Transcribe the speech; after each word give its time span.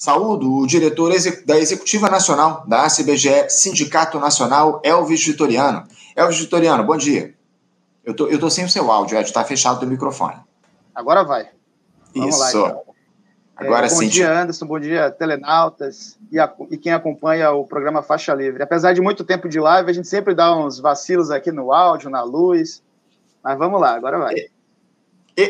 Saúdo 0.00 0.50
o 0.50 0.66
diretor 0.66 1.12
da 1.44 1.58
Executiva 1.58 2.08
Nacional 2.08 2.64
da 2.66 2.86
ACBGE, 2.86 3.50
Sindicato 3.50 4.18
Nacional, 4.18 4.80
Elvis 4.82 5.26
Vitoriano. 5.26 5.86
Elvis 6.16 6.40
Vitoriano, 6.40 6.82
bom 6.82 6.96
dia. 6.96 7.34
Eu 8.02 8.14
tô, 8.14 8.26
eu 8.28 8.40
tô 8.40 8.48
sem 8.48 8.64
o 8.64 8.68
seu 8.70 8.90
áudio, 8.90 9.18
Ed, 9.18 9.26
está 9.26 9.44
fechado 9.44 9.84
o 9.84 9.86
microfone. 9.86 10.36
Agora 10.94 11.22
vai. 11.22 11.50
Vamos 12.16 12.34
Isso. 12.34 12.40
Lá, 12.62 12.68
então. 12.68 12.82
Agora 13.54 13.86
é, 13.86 13.90
bom 13.90 13.96
sim. 13.96 14.06
Bom 14.06 14.10
dia, 14.10 14.40
Anderson. 14.40 14.66
Bom 14.66 14.80
dia, 14.80 15.10
telenautas 15.10 16.18
e, 16.32 16.40
a, 16.40 16.50
e, 16.70 16.78
quem 16.78 16.94
acompanha 16.94 17.50
o 17.50 17.66
programa 17.66 18.00
Faixa 18.00 18.32
Livre. 18.32 18.62
Apesar 18.62 18.94
de 18.94 19.02
muito 19.02 19.22
tempo 19.22 19.50
de 19.50 19.60
live, 19.60 19.90
a 19.90 19.92
gente 19.92 20.08
sempre 20.08 20.34
dá 20.34 20.56
uns 20.56 20.78
vacilos 20.80 21.30
aqui 21.30 21.52
no 21.52 21.74
áudio, 21.74 22.08
na 22.08 22.22
luz. 22.22 22.82
Mas 23.44 23.58
vamos 23.58 23.78
lá, 23.78 23.96
agora 23.96 24.18
vai. 24.18 24.34
É. 24.34 24.48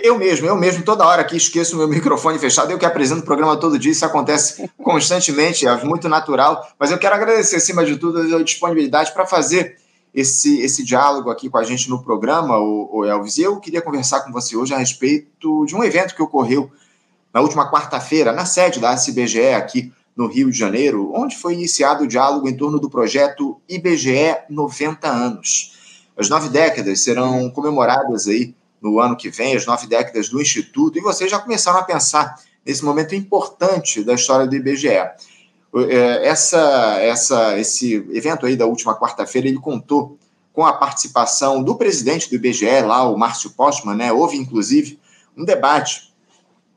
Eu 0.02 0.18
mesmo, 0.18 0.46
eu 0.46 0.56
mesmo, 0.56 0.84
toda 0.84 1.06
hora 1.06 1.22
aqui 1.22 1.36
esqueço 1.36 1.76
meu 1.76 1.86
microfone 1.88 2.38
fechado, 2.38 2.70
eu 2.70 2.78
que 2.78 2.86
apresento 2.86 3.22
o 3.22 3.24
programa 3.24 3.56
todo 3.56 3.78
dia, 3.78 3.90
isso 3.90 4.04
acontece 4.04 4.70
constantemente, 4.82 5.66
é 5.66 5.84
muito 5.84 6.08
natural, 6.08 6.66
mas 6.78 6.90
eu 6.90 6.98
quero 6.98 7.14
agradecer, 7.14 7.56
acima 7.56 7.84
de 7.84 7.96
tudo, 7.96 8.36
a 8.36 8.42
disponibilidade 8.42 9.12
para 9.12 9.26
fazer 9.26 9.76
esse, 10.14 10.60
esse 10.60 10.84
diálogo 10.84 11.30
aqui 11.30 11.48
com 11.48 11.58
a 11.58 11.64
gente 11.64 11.88
no 11.88 12.02
programa, 12.02 12.58
o, 12.58 12.98
o 12.98 13.04
Elvis. 13.04 13.38
E 13.38 13.42
eu 13.42 13.58
queria 13.58 13.82
conversar 13.82 14.20
com 14.20 14.32
você 14.32 14.56
hoje 14.56 14.74
a 14.74 14.78
respeito 14.78 15.64
de 15.64 15.74
um 15.74 15.82
evento 15.82 16.14
que 16.14 16.22
ocorreu 16.22 16.70
na 17.32 17.40
última 17.40 17.70
quarta-feira, 17.70 18.32
na 18.32 18.44
sede 18.44 18.80
da 18.80 18.90
ACBGE, 18.90 19.54
aqui 19.54 19.92
no 20.16 20.26
Rio 20.26 20.50
de 20.50 20.58
Janeiro, 20.58 21.12
onde 21.14 21.36
foi 21.36 21.54
iniciado 21.54 22.04
o 22.04 22.06
diálogo 22.06 22.48
em 22.48 22.56
torno 22.56 22.78
do 22.78 22.90
projeto 22.90 23.60
IBGE 23.68 24.36
90 24.48 25.08
anos. 25.08 25.72
As 26.16 26.28
nove 26.28 26.48
décadas 26.48 27.02
serão 27.02 27.48
comemoradas 27.50 28.26
aí 28.26 28.54
no 28.80 28.98
ano 29.00 29.16
que 29.16 29.30
vem, 29.30 29.54
as 29.54 29.66
nove 29.66 29.86
décadas 29.86 30.28
do 30.28 30.40
Instituto, 30.40 30.98
e 30.98 31.02
vocês 31.02 31.30
já 31.30 31.38
começaram 31.38 31.78
a 31.78 31.82
pensar 31.82 32.40
nesse 32.64 32.84
momento 32.84 33.14
importante 33.14 34.02
da 34.02 34.14
história 34.14 34.46
do 34.46 34.54
IBGE. 34.54 34.88
É, 34.88 35.16
essa, 36.22 36.98
essa, 37.00 37.58
esse 37.58 37.94
evento 38.10 38.46
aí 38.46 38.56
da 38.56 38.66
última 38.66 38.98
quarta-feira, 38.98 39.48
ele 39.48 39.58
contou 39.58 40.18
com 40.52 40.66
a 40.66 40.72
participação 40.72 41.62
do 41.62 41.76
presidente 41.76 42.28
do 42.28 42.34
IBGE, 42.34 42.82
lá, 42.82 43.08
o 43.08 43.16
Márcio 43.16 43.50
Postman, 43.50 43.94
né? 43.94 44.12
Houve, 44.12 44.36
inclusive, 44.36 44.98
um 45.36 45.44
debate 45.44 46.12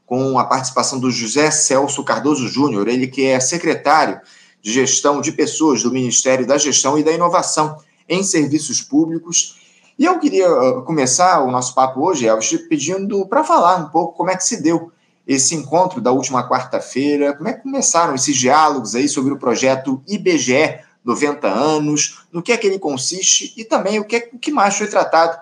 com 0.05 0.37
a 0.37 0.45
participação 0.45 0.99
do 0.99 1.09
José 1.09 1.49
Celso 1.49 2.03
Cardoso 2.03 2.47
Júnior, 2.47 2.87
ele 2.87 3.07
que 3.07 3.25
é 3.25 3.39
secretário 3.39 4.21
de 4.61 4.71
Gestão 4.71 5.19
de 5.19 5.31
Pessoas 5.31 5.81
do 5.81 5.91
Ministério 5.91 6.45
da 6.45 6.57
Gestão 6.57 6.97
e 6.97 7.03
da 7.03 7.11
Inovação 7.11 7.77
em 8.07 8.23
Serviços 8.23 8.81
Públicos, 8.81 9.62
e 9.97 10.05
eu 10.05 10.19
queria 10.19 10.47
ah, 10.47 10.81
começar 10.85 11.43
o 11.43 11.51
nosso 11.51 11.73
papo 11.75 12.01
hoje, 12.01 12.27
Elvis, 12.27 12.67
pedindo 12.67 13.25
para 13.27 13.43
falar 13.43 13.77
um 13.77 13.89
pouco 13.89 14.17
como 14.17 14.29
é 14.29 14.35
que 14.35 14.43
se 14.43 14.61
deu 14.61 14.91
esse 15.25 15.55
encontro 15.55 16.01
da 16.01 16.11
última 16.11 16.47
quarta-feira, 16.47 17.33
como 17.33 17.47
é 17.47 17.53
que 17.53 17.63
começaram 17.63 18.13
esses 18.15 18.35
diálogos 18.35 18.95
aí 18.95 19.07
sobre 19.07 19.33
o 19.33 19.39
projeto 19.39 20.03
IBGE 20.07 20.79
90 21.03 21.47
anos, 21.47 22.25
no 22.31 22.41
que 22.41 22.51
é 22.51 22.57
que 22.57 22.67
ele 22.67 22.79
consiste 22.79 23.53
e 23.57 23.63
também 23.63 23.99
o 23.99 24.05
que, 24.05 24.15
é, 24.15 24.29
o 24.33 24.39
que 24.39 24.51
mais 24.51 24.77
foi 24.77 24.87
tratado 24.87 25.37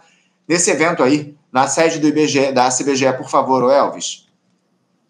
nesse 0.47 0.71
evento 0.71 1.03
aí, 1.03 1.35
na 1.51 1.67
sede 1.67 1.99
do 1.99 2.07
IBGE, 2.07 2.51
da 2.51 2.69
CBGE, 2.69 3.13
por 3.17 3.29
favor, 3.29 3.71
Elvis. 3.71 4.27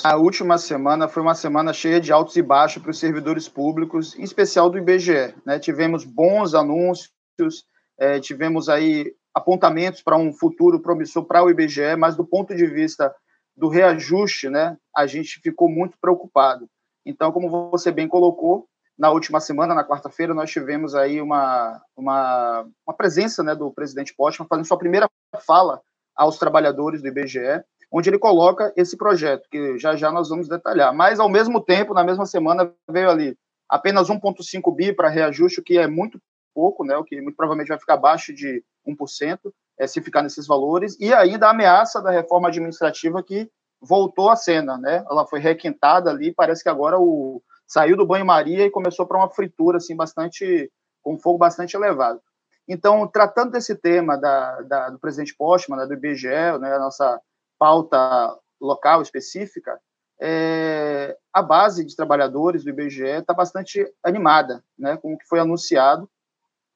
A 0.03 0.15
última 0.15 0.57
semana 0.57 1.07
foi 1.07 1.21
uma 1.21 1.35
semana 1.35 1.73
cheia 1.73 2.01
de 2.01 2.11
altos 2.11 2.35
e 2.35 2.41
baixos 2.41 2.81
para 2.81 2.91
os 2.91 2.99
servidores 2.99 3.47
públicos, 3.47 4.15
em 4.15 4.23
especial 4.23 4.69
do 4.69 4.77
IBGE. 4.77 5.35
Né? 5.45 5.59
Tivemos 5.59 6.03
bons 6.03 6.55
anúncios, 6.55 7.65
é, 7.99 8.19
tivemos 8.19 8.67
aí 8.67 9.13
apontamentos 9.33 10.01
para 10.01 10.17
um 10.17 10.33
futuro 10.33 10.79
promissor 10.79 11.25
para 11.25 11.43
o 11.43 11.49
IBGE, 11.49 11.95
mas 11.97 12.15
do 12.15 12.25
ponto 12.25 12.55
de 12.55 12.65
vista 12.65 13.13
do 13.55 13.67
reajuste, 13.67 14.49
né, 14.49 14.77
a 14.95 15.05
gente 15.05 15.39
ficou 15.41 15.69
muito 15.69 15.97
preocupado. 15.99 16.67
Então, 17.05 17.31
como 17.31 17.49
você 17.71 17.91
bem 17.91 18.07
colocou, 18.07 18.67
na 18.97 19.09
última 19.09 19.39
semana, 19.39 19.73
na 19.73 19.83
quarta-feira, 19.83 20.33
nós 20.33 20.51
tivemos 20.51 20.93
aí 20.93 21.21
uma, 21.21 21.81
uma, 21.95 22.67
uma 22.85 22.95
presença 22.95 23.41
né, 23.41 23.55
do 23.55 23.71
presidente 23.71 24.13
Postman 24.15 24.47
fazendo 24.47 24.67
sua 24.67 24.77
primeira 24.77 25.09
fala 25.45 25.81
aos 26.15 26.37
trabalhadores 26.37 27.01
do 27.01 27.07
IBGE, 27.07 27.63
onde 27.91 28.09
ele 28.09 28.19
coloca 28.19 28.71
esse 28.75 28.95
projeto, 28.95 29.47
que 29.49 29.77
já 29.79 29.95
já 29.95 30.11
nós 30.11 30.29
vamos 30.29 30.47
detalhar. 30.47 30.93
Mas, 30.93 31.19
ao 31.19 31.29
mesmo 31.29 31.59
tempo, 31.59 31.93
na 31.93 32.03
mesma 32.03 32.25
semana, 32.25 32.71
veio 32.89 33.09
ali 33.09 33.37
apenas 33.67 34.09
1,5 34.09 34.75
bi 34.75 34.93
para 34.93 35.09
reajuste, 35.09 35.61
o 35.61 35.63
que 35.63 35.77
é 35.77 35.87
muito 35.87 36.21
pouco, 36.53 36.83
né, 36.83 36.95
o 36.97 37.03
que 37.03 37.19
muito 37.21 37.35
provavelmente 37.35 37.69
vai 37.69 37.79
ficar 37.79 37.95
abaixo 37.95 38.33
de 38.33 38.63
1%, 38.87 39.39
é, 39.79 39.87
se 39.87 40.01
ficar 40.01 40.21
nesses 40.21 40.45
valores, 40.47 40.97
e 40.99 41.13
ainda 41.13 41.47
a 41.47 41.51
ameaça 41.51 42.01
da 42.01 42.11
reforma 42.11 42.49
administrativa 42.49 43.23
que 43.23 43.49
voltou 43.81 44.29
à 44.29 44.35
cena, 44.35 44.77
né? 44.77 45.03
Ela 45.09 45.25
foi 45.25 45.39
requintada 45.39 46.09
ali, 46.11 46.31
parece 46.33 46.61
que 46.61 46.69
agora 46.69 46.99
o 46.99 47.41
saiu 47.67 47.97
do 47.97 48.05
banho-maria 48.05 48.65
e 48.65 48.71
começou 48.71 49.07
para 49.07 49.17
uma 49.17 49.29
fritura 49.29 49.77
assim 49.77 49.95
bastante 49.95 50.69
com 51.01 51.17
fogo 51.17 51.37
bastante 51.37 51.75
elevado. 51.75 52.21
Então, 52.67 53.07
tratando 53.07 53.51
desse 53.51 53.75
tema 53.75 54.17
da, 54.17 54.61
da 54.61 54.89
do 54.89 54.99
presidente 54.99 55.35
Postman, 55.35 55.79
né, 55.79 55.85
do 55.87 55.93
IBGE, 55.93 56.27
né, 56.59 56.75
a 56.75 56.79
nossa 56.79 57.19
pauta 57.57 58.37
local 58.59 59.01
específica, 59.01 59.79
é, 60.21 61.17
a 61.33 61.41
base 61.41 61.83
de 61.83 61.95
trabalhadores 61.95 62.63
do 62.63 62.69
IBGE 62.69 63.03
está 63.03 63.33
bastante 63.33 63.83
animada 64.03 64.63
né, 64.77 64.95
com 64.97 65.13
o 65.13 65.17
que 65.17 65.27
foi 65.27 65.39
anunciado 65.39 66.07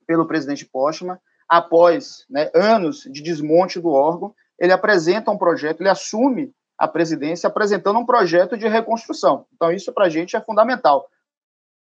pelo 0.05 0.27
presidente 0.27 0.66
Postman, 0.66 1.17
após 1.47 2.25
né, 2.29 2.49
anos 2.53 3.01
de 3.11 3.21
desmonte 3.21 3.79
do 3.79 3.89
órgão, 3.89 4.33
ele 4.59 4.71
apresenta 4.71 5.31
um 5.31 5.38
projeto, 5.38 5.81
ele 5.81 5.89
assume 5.89 6.51
a 6.77 6.88
presidência 6.88 7.47
apresentando 7.47 7.99
um 7.99 8.05
projeto 8.05 8.57
de 8.57 8.67
reconstrução. 8.67 9.45
Então, 9.53 9.71
isso 9.71 9.93
para 9.93 10.05
a 10.05 10.09
gente 10.09 10.35
é 10.35 10.41
fundamental. 10.41 11.07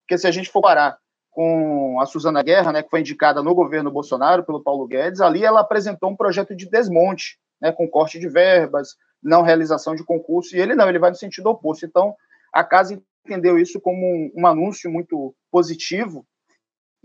Porque 0.01 0.17
se 0.17 0.27
a 0.27 0.31
gente 0.31 0.49
for 0.49 0.61
parar 0.61 0.97
com 1.31 1.99
a 1.99 2.05
Suzana 2.05 2.41
Guerra, 2.41 2.71
né, 2.71 2.83
que 2.83 2.89
foi 2.89 3.01
indicada 3.01 3.43
no 3.43 3.53
governo 3.53 3.91
Bolsonaro 3.91 4.45
pelo 4.45 4.63
Paulo 4.63 4.87
Guedes, 4.87 5.19
ali 5.19 5.43
ela 5.43 5.59
apresentou 5.59 6.09
um 6.09 6.15
projeto 6.15 6.55
de 6.55 6.69
desmonte, 6.69 7.37
né, 7.61 7.71
com 7.71 7.89
corte 7.89 8.19
de 8.19 8.29
verbas, 8.29 8.95
não 9.21 9.41
realização 9.41 9.95
de 9.95 10.03
concurso, 10.03 10.55
e 10.55 10.59
ele 10.59 10.75
não, 10.75 10.87
ele 10.87 10.99
vai 10.99 11.09
no 11.09 11.15
sentido 11.15 11.47
oposto. 11.47 11.85
Então, 11.85 12.15
a 12.53 12.63
casa 12.63 13.01
entendeu 13.25 13.57
isso 13.57 13.81
como 13.81 13.99
um, 13.99 14.31
um 14.37 14.47
anúncio 14.47 14.89
muito 14.89 15.35
positivo 15.51 16.25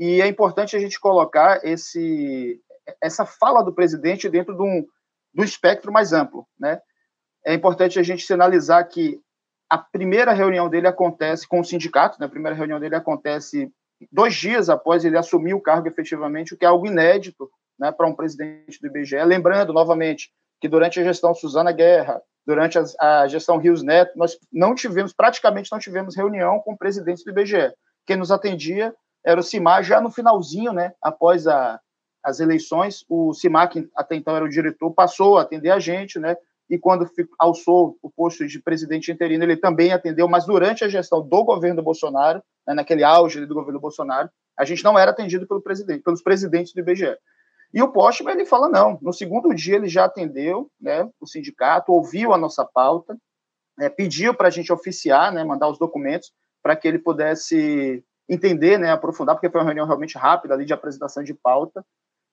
e 0.01 0.23
é 0.23 0.27
importante 0.27 0.75
a 0.75 0.81
gente 0.81 0.99
colocar 0.99 1.61
esse, 1.63 2.59
essa 3.03 3.27
fala 3.27 3.63
do 3.63 3.75
presidente 3.75 4.31
dentro 4.31 4.57
de 4.57 4.63
um, 4.63 4.87
do 5.35 5.45
espectro 5.45 5.93
mais 5.93 6.15
amplo. 6.15 6.49
Né? 6.59 6.81
É 7.45 7.53
importante 7.53 7.99
a 7.99 8.03
gente 8.03 8.25
sinalizar 8.25 8.89
que 8.89 9.21
a 9.69 9.77
primeira 9.77 10.33
reunião 10.33 10.71
dele 10.71 10.87
acontece 10.87 11.47
com 11.47 11.61
o 11.61 11.65
sindicato, 11.65 12.19
né? 12.19 12.25
a 12.25 12.31
primeira 12.31 12.57
reunião 12.57 12.81
dele 12.81 12.95
acontece 12.95 13.71
dois 14.11 14.35
dias 14.35 14.71
após 14.71 15.05
ele 15.05 15.19
assumir 15.19 15.53
o 15.53 15.61
cargo 15.61 15.87
efetivamente, 15.87 16.55
o 16.55 16.57
que 16.57 16.65
é 16.65 16.69
algo 16.69 16.87
inédito 16.87 17.51
né, 17.79 17.93
para 17.93 18.07
um 18.07 18.15
presidente 18.15 18.81
do 18.81 18.87
IBGE. 18.87 19.23
Lembrando, 19.23 19.71
novamente, 19.71 20.33
que 20.63 20.67
durante 20.67 20.99
a 20.99 21.05
gestão 21.05 21.35
Suzana 21.35 21.73
Guerra, 21.73 22.23
durante 22.47 22.79
a, 22.79 22.85
a 23.21 23.29
gestão 23.29 23.59
Rios 23.59 23.83
Neto, 23.83 24.17
nós 24.17 24.39
não 24.51 24.75
tivemos, 24.75 25.13
praticamente 25.13 25.71
não 25.71 25.79
tivemos 25.79 26.17
reunião 26.17 26.59
com 26.61 26.73
o 26.73 26.79
presidente 26.79 27.23
do 27.23 27.31
IBGE. 27.31 27.75
Quem 28.07 28.17
nos 28.17 28.31
atendia 28.31 28.95
era 29.25 29.41
o 29.41 29.43
CIMAR, 29.43 29.83
já 29.83 30.01
no 30.01 30.11
finalzinho, 30.11 30.73
né, 30.73 30.93
após 31.03 31.47
a, 31.47 31.81
as 32.25 32.41
eleições, 32.41 33.05
o 33.09 33.33
CIMAR, 33.33 33.69
que 33.69 33.89
até 33.97 34.17
então 34.17 34.35
era 34.35 34.45
o 34.45 34.49
diretor, 34.49 34.93
passou 34.93 35.39
a 35.39 35.43
atender 35.43 35.71
a 35.71 35.79
gente, 35.79 36.19
né, 36.19 36.37
e 36.69 36.79
quando 36.79 37.09
alçou 37.39 37.99
o 38.01 38.09
posto 38.09 38.47
de 38.47 38.63
presidente 38.63 39.11
interino, 39.11 39.43
ele 39.43 39.57
também 39.57 39.93
atendeu, 39.93 40.29
mas 40.29 40.47
durante 40.47 40.85
a 40.85 40.89
gestão 40.89 41.21
do 41.21 41.45
governo 41.45 41.83
Bolsonaro, 41.83 42.43
né, 42.67 42.75
naquele 42.75 43.03
auge 43.03 43.45
do 43.45 43.55
governo 43.55 43.81
Bolsonaro, 43.81 44.31
a 44.57 44.65
gente 44.65 44.85
não 44.85 44.99
era 44.99 45.11
atendido 45.11 45.47
pelo 45.47 45.61
presidente, 45.61 46.03
pelos 46.03 46.23
presidentes 46.23 46.73
do 46.73 46.81
IBGE. 46.81 47.17
E 47.73 47.83
o 47.83 47.93
Postman, 47.93 48.35
ele 48.35 48.47
fala 48.47 48.69
não, 48.69 48.99
no 49.03 49.13
segundo 49.13 49.55
dia 49.55 49.77
ele 49.77 49.89
já 49.89 50.05
atendeu 50.05 50.71
né, 50.81 51.09
o 51.21 51.27
sindicato, 51.27 51.93
ouviu 51.93 52.33
a 52.33 52.39
nossa 52.39 52.65
pauta, 52.65 53.17
né, 53.77 53.89
pediu 53.89 54.35
para 54.35 54.49
a 54.49 54.51
gente 54.51 54.73
oficiar, 54.73 55.33
né, 55.33 55.43
mandar 55.43 55.69
os 55.69 55.79
documentos, 55.79 56.33
para 56.63 56.77
que 56.77 56.87
ele 56.87 56.99
pudesse 56.99 58.05
entender, 58.31 58.79
né, 58.79 58.93
aprofundar, 58.93 59.35
porque 59.35 59.51
foi 59.51 59.61
uma 59.61 59.67
reunião 59.67 59.87
realmente 59.87 60.17
rápida 60.17 60.55
ali 60.55 60.65
de 60.65 60.73
apresentação 60.73 61.25
de 61.25 61.35
pauta. 61.35 61.85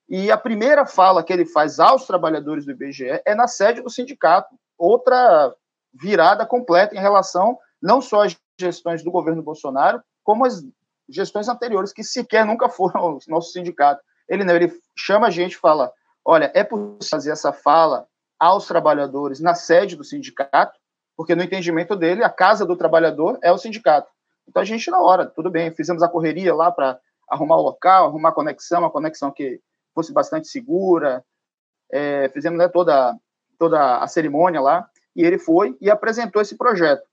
E 0.08 0.32
a 0.32 0.38
primeira 0.38 0.86
fala 0.86 1.24
que 1.24 1.34
ele 1.34 1.46
faz 1.46 1.80
aos 1.80 2.06
trabalhadores 2.06 2.66
do 2.66 2.72
IBGE 2.72 3.22
é 3.26 3.34
na 3.34 3.48
sede 3.48 3.82
do 3.82 3.90
sindicato. 3.90 4.56
Outra 4.78 5.54
virada 5.92 6.46
completa 6.46 6.96
em 6.96 7.00
relação 7.00 7.58
não 7.82 8.00
só 8.00 8.24
às 8.24 8.38
gestões 8.60 9.04
do 9.04 9.12
governo 9.12 9.42
Bolsonaro, 9.42 10.02
como 10.24 10.46
as 10.46 10.64
gestões 11.10 11.50
anteriores, 11.50 11.92
que 11.92 12.04
sequer 12.04 12.46
nunca 12.46 12.70
foram 12.70 13.16
o 13.16 13.20
nosso 13.28 13.52
sindicato. 13.52 14.02
Ele 14.30 14.44
não, 14.44 14.56
ele 14.56 14.72
chama 14.96 15.28
a 15.28 15.32
gente 15.32 15.54
e 15.54 15.60
fala: 15.60 15.92
olha, 16.24 16.52
é 16.54 16.64
possível 16.64 17.00
fazer 17.10 17.32
essa 17.32 17.52
fala 17.52 18.08
aos 18.40 18.68
trabalhadores 18.68 19.40
na 19.40 19.56
sede 19.56 19.96
do 19.96 20.04
sindicato, 20.04 20.78
porque 21.16 21.34
no 21.34 21.44
entendimento 21.44 21.96
dele, 21.96 22.24
a 22.24 22.30
casa 22.30 22.66
do 22.66 22.78
trabalhador 22.78 23.40
é 23.42 23.52
o 23.52 23.58
sindicato. 23.58 24.12
Então 24.48 24.62
a 24.62 24.66
gente, 24.66 24.90
na 24.90 25.02
hora, 25.02 25.26
tudo 25.26 25.50
bem, 25.50 25.74
fizemos 25.74 26.02
a 26.02 26.08
correria 26.08 26.54
lá 26.54 26.72
para 26.72 27.00
arrumar 27.30 27.58
o 27.58 27.62
local, 27.62 28.08
arrumar 28.08 28.30
a 28.30 28.34
conexão, 28.34 28.80
uma 28.80 28.90
conexão 28.90 29.32
que 29.32 29.60
fosse 29.94 30.14
bastante 30.14 30.48
segura, 30.48 31.24
é, 31.92 32.30
fizemos 32.30 32.58
né, 32.58 32.68
toda, 32.68 33.16
toda 33.58 33.98
a 33.98 34.08
cerimônia 34.08 34.62
lá, 34.62 34.90
e 35.16 35.24
ele 35.24 35.38
foi 35.38 35.76
e 35.82 35.90
apresentou 35.90 36.42
esse 36.42 36.56
projeto, 36.56 37.04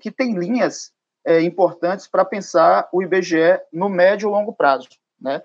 que 0.00 0.10
tem 0.10 0.38
linhas 0.38 0.92
é, 1.24 1.40
importantes 1.40 2.06
para 2.06 2.24
pensar 2.24 2.88
o 2.92 3.02
IBGE 3.02 3.60
no 3.72 3.88
médio 3.88 4.28
e 4.28 4.32
longo 4.32 4.52
prazo, 4.52 4.88
né? 5.20 5.42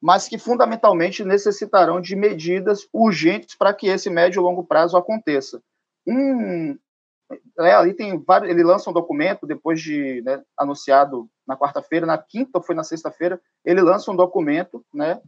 mas 0.00 0.26
que 0.26 0.38
fundamentalmente 0.38 1.24
necessitarão 1.24 2.00
de 2.00 2.16
medidas 2.16 2.88
urgentes 2.92 3.54
para 3.54 3.74
que 3.74 3.86
esse 3.86 4.08
médio 4.08 4.40
e 4.40 4.42
longo 4.42 4.64
prazo 4.64 4.96
aconteça. 4.96 5.62
Um, 6.06 6.78
é, 7.58 7.72
ali 7.72 7.94
tem 7.94 8.18
vários, 8.18 8.50
ele 8.50 8.62
lança 8.62 8.90
um 8.90 8.92
documento 8.92 9.46
depois 9.46 9.80
de 9.80 10.22
né, 10.22 10.42
anunciado 10.58 11.28
na 11.46 11.56
quarta-feira, 11.56 12.06
na 12.06 12.18
quinta 12.18 12.58
ou 12.58 12.62
foi 12.62 12.74
na 12.74 12.84
sexta-feira, 12.84 13.40
ele 13.64 13.80
lança 13.80 14.10
um 14.10 14.16
documento, 14.16 14.84
né, 14.92 15.20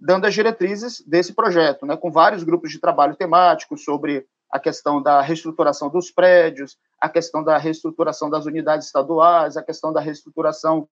dando 0.00 0.26
as 0.26 0.34
diretrizes 0.34 1.02
desse 1.06 1.32
projeto, 1.32 1.84
né, 1.86 1.96
com 1.96 2.10
vários 2.10 2.42
grupos 2.42 2.70
de 2.70 2.80
trabalho 2.80 3.16
temáticos 3.16 3.84
sobre 3.84 4.26
a 4.50 4.58
questão 4.58 5.02
da 5.02 5.20
reestruturação 5.20 5.90
dos 5.90 6.10
prédios, 6.10 6.76
a 7.00 7.08
questão 7.08 7.44
da 7.44 7.58
reestruturação 7.58 8.30
das 8.30 8.46
unidades 8.46 8.86
estaduais, 8.86 9.56
a 9.56 9.62
questão 9.62 9.92
da 9.92 10.00
reestruturação 10.00 10.88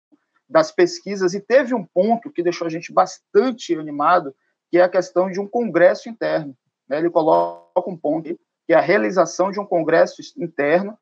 das 0.49 0.70
pesquisas, 0.70 1.34
e 1.34 1.40
teve 1.40 1.75
um 1.75 1.84
ponto 1.84 2.31
que 2.31 2.42
deixou 2.42 2.66
a 2.66 2.70
gente 2.70 2.92
bastante 2.92 3.75
animado, 3.75 4.34
que 4.70 4.78
é 4.78 4.82
a 4.82 4.88
questão 4.88 5.31
de 5.31 5.40
um 5.40 5.49
congresso 5.49 6.08
interno. 6.08 6.56
Né? 6.88 6.99
Ele 6.99 7.10
coloca 7.10 7.88
um 7.88 7.96
ponto 7.96 8.38
que 8.66 8.72
é 8.72 8.76
a 8.76 8.80
realização 8.80 9.50
de 9.50 9.60
um 9.60 9.64
congresso 9.64 10.20
interno 10.36 10.98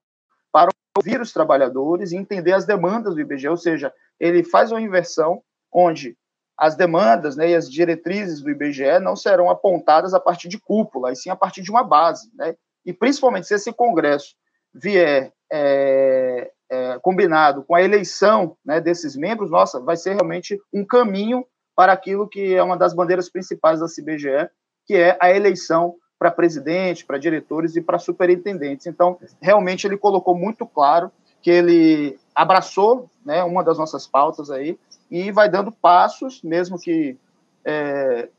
para 0.53 0.71
ouvir 0.97 1.21
os 1.21 1.33
trabalhadores 1.33 2.13
e 2.13 2.17
entender 2.17 2.53
as 2.53 2.65
demandas 2.65 3.15
do 3.15 3.21
IBGE, 3.21 3.49
ou 3.49 3.57
seja, 3.57 3.93
ele 4.21 4.45
faz 4.45 4.71
uma 4.71 4.81
inversão 4.81 5.43
onde 5.73 6.17
as 6.57 6.77
demandas 6.77 7.37
né, 7.37 7.51
e 7.51 7.55
as 7.55 7.69
diretrizes 7.69 8.41
do 8.41 8.51
IBGE 8.51 9.01
não 9.01 9.17
serão 9.17 9.51
apontadas 9.51 10.15
a 10.15 10.21
partir 10.21 10.49
de 10.49 10.61
cúpula, 10.61 11.11
e 11.11 11.17
sim 11.17 11.31
a 11.31 11.37
partir 11.37 11.63
de 11.63 11.71
uma 11.71 11.83
base. 11.83 12.31
Né? 12.35 12.55
E 12.87 12.93
principalmente 12.93 13.49
se 13.49 13.55
esse 13.55 13.73
congresso 13.73 14.37
vier 14.73 15.33
é, 15.53 16.51
é, 16.71 16.99
combinado 17.01 17.65
com 17.65 17.75
a 17.75 17.83
eleição 17.83 18.57
né, 18.65 18.81
desses 18.81 19.17
membros, 19.17 19.51
nossa, 19.51 19.81
vai 19.81 19.97
ser 19.97 20.15
realmente 20.15 20.61
um 20.73 20.85
caminho 20.85 21.45
para 21.75 21.93
aquilo 21.93 22.29
que 22.29 22.55
é 22.55 22.63
uma 22.63 22.77
das 22.77 22.95
bandeiras 22.95 23.29
principais 23.29 23.81
da 23.81 23.87
CBGE, 23.87 24.49
que 24.87 24.95
é 24.95 25.17
a 25.21 25.35
eleição 25.35 25.97
para 26.25 26.31
presidente, 26.31 27.05
para 27.05 27.19
diretores 27.19 27.77
e 27.77 27.83
para 27.83 27.99
superintendentes. 27.99 28.87
Então, 28.87 29.19
realmente 29.43 29.87
ele 29.87 29.99
colocou 29.99 30.35
muito 30.35 30.65
claro 30.65 31.11
que 31.43 31.51
ele 31.51 32.19
abraçou 32.35 33.11
né, 33.23 33.45
uma 33.45 33.63
das 33.63 33.77
nossas 33.77 34.07
pautas 34.07 34.51
aí 34.51 34.79
e 35.11 35.31
vai 35.31 35.51
dando 35.51 35.71
passos, 35.71 36.41
mesmo 36.43 36.79
que 36.79 37.19
é, 37.63 38.31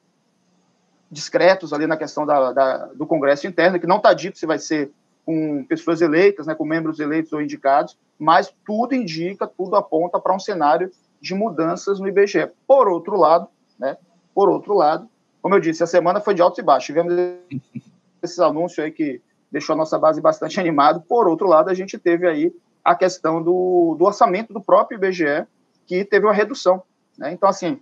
discretos 1.12 1.74
ali 1.74 1.86
na 1.86 1.96
questão 1.96 2.26
da, 2.26 2.52
da, 2.52 2.86
do 2.88 3.06
Congresso 3.06 3.46
interno, 3.46 3.80
que 3.80 3.86
não 3.86 3.98
está 3.98 4.16
dito 4.16 4.40
se 4.40 4.48
vai 4.48 4.58
ser 4.58 4.92
com 5.24 5.64
pessoas 5.66 6.02
eleitas, 6.02 6.48
né, 6.48 6.56
com 6.56 6.66
membros 6.66 7.00
eleitos 7.00 7.34
ou 7.34 7.42
indicados, 7.42 7.96
mas 8.18 8.52
tudo 8.66 8.96
indica, 8.96 9.46
tudo 9.46 9.76
aponta 9.76 10.20
para 10.20 10.36
um 10.36 10.40
cenário 10.40 10.90
de 11.22 11.36
mudanças 11.36 12.00
no 12.00 12.08
IBGE. 12.08 12.50
Por 12.66 12.88
outro 12.88 13.16
lado, 13.16 13.48
né, 13.78 13.96
por 14.34 14.50
outro 14.50 14.74
lado, 14.74 15.08
como 15.46 15.54
eu 15.54 15.60
disse, 15.60 15.84
a 15.84 15.86
semana 15.86 16.20
foi 16.20 16.34
de 16.34 16.42
altos 16.42 16.58
e 16.58 16.64
baixos. 16.64 16.88
Tivemos 16.88 17.14
esses 18.20 18.40
anúncios 18.40 18.80
aí 18.84 18.90
que 18.90 19.22
deixou 19.52 19.76
a 19.76 19.78
nossa 19.78 19.96
base 20.00 20.20
bastante 20.20 20.58
animada. 20.60 21.00
Por 21.00 21.28
outro 21.28 21.48
lado, 21.48 21.70
a 21.70 21.74
gente 21.76 22.00
teve 22.00 22.28
aí 22.28 22.52
a 22.84 22.96
questão 22.96 23.44
do, 23.44 23.96
do 23.96 24.06
orçamento 24.06 24.52
do 24.52 24.60
próprio 24.60 24.96
IBGE, 24.96 25.46
que 25.86 26.04
teve 26.04 26.26
uma 26.26 26.34
redução. 26.34 26.82
Né? 27.16 27.32
Então, 27.32 27.48
assim, 27.48 27.80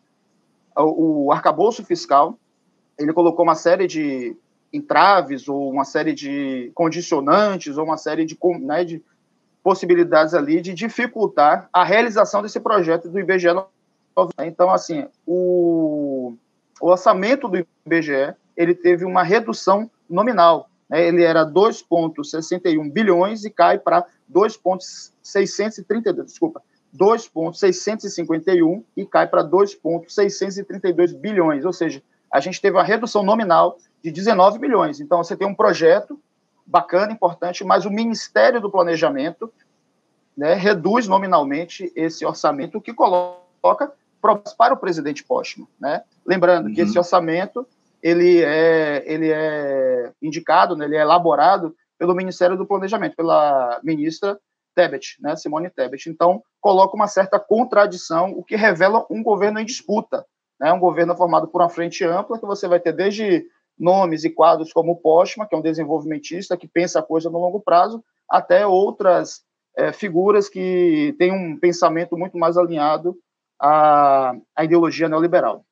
o, 0.76 1.28
o 1.28 1.32
arcabouço 1.32 1.86
fiscal, 1.86 2.38
ele 3.00 3.14
colocou 3.14 3.46
uma 3.46 3.56
série 3.56 3.88
de 3.88 4.36
entraves 4.74 5.48
ou 5.48 5.72
uma 5.72 5.86
série 5.86 6.12
de 6.12 6.70
condicionantes 6.76 7.78
ou 7.78 7.86
uma 7.86 7.96
série 7.96 8.26
de, 8.26 8.38
né, 8.60 8.84
de 8.84 9.02
possibilidades 9.64 10.34
ali 10.34 10.60
de 10.60 10.74
dificultar 10.74 11.70
a 11.72 11.86
realização 11.86 12.42
desse 12.42 12.60
projeto 12.60 13.08
do 13.08 13.18
IBGE. 13.18 13.48
Então, 14.40 14.70
assim, 14.70 15.08
o, 15.26 16.03
o 16.82 16.90
orçamento 16.90 17.48
do 17.48 17.66
IBGE 17.86 18.36
ele 18.56 18.76
teve 18.76 19.06
uma 19.06 19.24
redução 19.24 19.90
nominal. 20.10 20.70
Né? 20.90 21.08
Ele 21.08 21.24
era 21.24 21.46
2,61 21.46 22.92
bilhões 22.92 23.46
e 23.46 23.50
cai 23.50 23.80
para 23.80 24.06
2,632, 24.28 26.28
desculpa, 26.28 26.62
2,651 26.92 28.84
e 28.96 29.06
cai 29.06 29.28
para 29.28 29.42
2,632 29.42 31.14
bilhões. 31.14 31.66
Ou 31.66 31.74
seja, 31.74 32.04
a 32.32 32.40
gente 32.40 32.62
teve 32.62 32.78
uma 32.78 32.84
redução 32.84 33.24
nominal 33.24 33.78
de 34.04 34.12
19 34.12 34.60
bilhões. 34.60 35.00
Então, 35.00 35.24
você 35.24 35.36
tem 35.36 35.48
um 35.48 35.56
projeto 35.56 36.20
bacana, 36.66 37.12
importante, 37.12 37.64
mas 37.64 37.86
o 37.86 37.92
Ministério 37.92 38.62
do 38.62 38.70
Planejamento 38.70 39.52
né, 40.36 40.54
reduz 40.54 41.08
nominalmente 41.08 41.92
esse 41.96 42.26
orçamento, 42.26 42.82
que 42.82 42.94
coloca 42.94 43.92
para 44.58 44.74
o 44.74 44.78
presidente 44.78 45.24
Postman, 45.24 45.68
né? 45.80 46.04
Lembrando 46.26 46.68
uhum. 46.68 46.74
que 46.74 46.82
esse 46.82 46.98
orçamento 46.98 47.68
ele 48.02 48.44
é, 48.44 49.04
ele 49.06 49.32
é 49.32 50.12
indicado, 50.22 50.76
né, 50.76 50.86
ele 50.86 50.98
é 50.98 51.02
elaborado 51.02 51.74
pelo 51.98 52.14
Ministério 52.14 52.58
do 52.58 52.66
Planejamento, 52.66 53.16
pela 53.16 53.80
ministra 53.82 54.38
Tebet, 54.76 55.16
né, 55.22 55.38
Simone 55.38 55.70
Tebet. 55.70 56.10
Então, 56.10 56.44
coloca 56.60 56.96
uma 56.96 57.08
certa 57.08 57.40
contradição, 57.40 58.32
o 58.32 58.44
que 58.44 58.58
revela 58.58 59.06
um 59.10 59.24
governo 59.24 59.60
em 59.60 59.66
disputa, 59.66 60.26
né, 60.60 60.74
um 60.74 60.80
governo 60.80 61.16
formado 61.16 61.48
por 61.48 61.62
uma 61.62 61.70
frente 61.70 62.04
ampla, 62.04 62.38
que 62.38 62.46
você 62.46 62.68
vai 62.68 62.80
ter 62.80 62.92
desde 62.92 63.46
nomes 63.80 64.26
e 64.26 64.30
quadros 64.30 64.74
como 64.74 64.92
o 64.92 64.98
Postman, 64.98 65.48
que 65.48 65.56
é 65.56 65.58
um 65.58 65.62
desenvolvimentista 65.62 66.58
que 66.58 66.68
pensa 66.68 67.00
a 67.00 67.04
coisa 67.04 67.30
no 67.30 67.40
longo 67.40 67.62
prazo, 67.62 68.04
até 68.30 68.68
outras 68.68 69.44
é, 69.78 69.94
figuras 69.94 70.50
que 70.50 71.16
têm 71.18 71.32
um 71.32 71.58
pensamento 71.58 72.18
muito 72.18 72.38
mais 72.38 72.58
alinhado 72.58 73.18
a, 73.64 74.34
a 74.54 74.66
ideologia 74.66 75.08
neoliberal. 75.08 75.64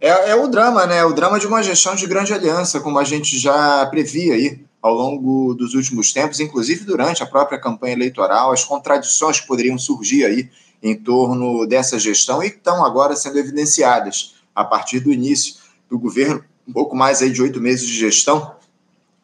É, 0.00 0.30
é, 0.30 0.34
o 0.34 0.48
drama, 0.48 0.84
né? 0.84 1.04
O 1.04 1.12
drama 1.12 1.38
de 1.38 1.46
uma 1.46 1.62
gestão 1.62 1.94
de 1.94 2.08
grande 2.08 2.34
aliança, 2.34 2.80
como 2.80 2.98
a 2.98 3.04
gente 3.04 3.38
já 3.38 3.86
previa 3.86 4.34
aí 4.34 4.60
ao 4.82 4.92
longo 4.92 5.54
dos 5.54 5.74
últimos 5.74 6.12
tempos, 6.12 6.40
inclusive 6.40 6.84
durante 6.84 7.22
a 7.22 7.26
própria 7.26 7.60
campanha 7.60 7.92
eleitoral, 7.92 8.50
as 8.50 8.64
contradições 8.64 9.38
que 9.38 9.46
poderiam 9.46 9.78
surgir 9.78 10.24
aí 10.24 10.50
em 10.82 10.96
torno 10.96 11.64
dessa 11.68 11.96
gestão 12.00 12.42
e 12.42 12.48
estão 12.48 12.84
agora 12.84 13.14
sendo 13.14 13.38
evidenciadas 13.38 14.34
a 14.52 14.64
partir 14.64 14.98
do 14.98 15.12
início 15.12 15.54
do 15.88 15.96
governo, 15.96 16.44
um 16.66 16.72
pouco 16.72 16.96
mais 16.96 17.22
aí 17.22 17.30
de 17.30 17.40
oito 17.40 17.60
meses 17.60 17.86
de 17.86 17.96
gestão. 17.96 18.56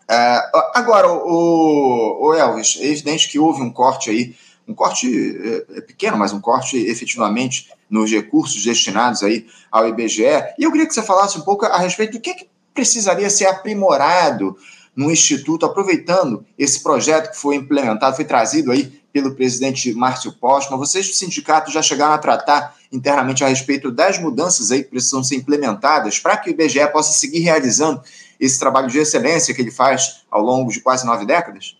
Uh, 0.08 0.58
agora, 0.74 1.08
o, 1.10 2.28
o 2.28 2.34
Elvis, 2.34 2.78
é 2.80 2.86
evidente 2.86 3.28
que 3.28 3.40
houve 3.40 3.60
um 3.60 3.72
corte 3.72 4.08
aí 4.10 4.36
um 4.68 4.74
corte 4.74 5.08
é, 5.08 5.78
é, 5.78 5.80
pequeno, 5.80 6.18
mas 6.18 6.32
um 6.32 6.40
corte 6.40 6.76
efetivamente 6.76 7.70
nos 7.88 8.10
recursos 8.10 8.62
destinados 8.62 9.22
aí 9.22 9.46
ao 9.72 9.88
IBGE. 9.88 10.24
E 10.58 10.64
eu 10.64 10.70
queria 10.70 10.86
que 10.86 10.92
você 10.92 11.02
falasse 11.02 11.38
um 11.38 11.40
pouco 11.40 11.64
a 11.64 11.78
respeito 11.78 12.12
do 12.12 12.20
que, 12.20 12.34
que 12.34 12.48
precisaria 12.74 13.30
ser 13.30 13.46
aprimorado 13.46 14.56
no 14.94 15.10
Instituto, 15.10 15.64
aproveitando 15.64 16.44
esse 16.58 16.82
projeto 16.82 17.30
que 17.30 17.36
foi 17.36 17.54
implementado, 17.54 18.16
foi 18.16 18.24
trazido 18.24 18.70
aí 18.70 19.00
pelo 19.12 19.34
presidente 19.34 19.92
Márcio 19.94 20.32
Postma. 20.32 20.76
Vocês 20.76 21.08
do 21.08 21.14
sindicato 21.14 21.70
já 21.70 21.80
chegaram 21.80 22.14
a 22.14 22.18
tratar 22.18 22.76
internamente 22.92 23.42
a 23.42 23.48
respeito 23.48 23.90
das 23.90 24.18
mudanças 24.18 24.70
aí 24.70 24.82
que 24.82 24.90
precisam 24.90 25.24
ser 25.24 25.36
implementadas 25.36 26.18
para 26.18 26.36
que 26.36 26.50
o 26.50 26.52
IBGE 26.52 26.86
possa 26.92 27.16
seguir 27.16 27.40
realizando 27.40 28.02
esse 28.38 28.58
trabalho 28.58 28.88
de 28.88 28.98
excelência 28.98 29.54
que 29.54 29.62
ele 29.62 29.70
faz 29.70 30.22
ao 30.30 30.42
longo 30.42 30.70
de 30.70 30.80
quase 30.80 31.06
nove 31.06 31.24
décadas? 31.24 31.77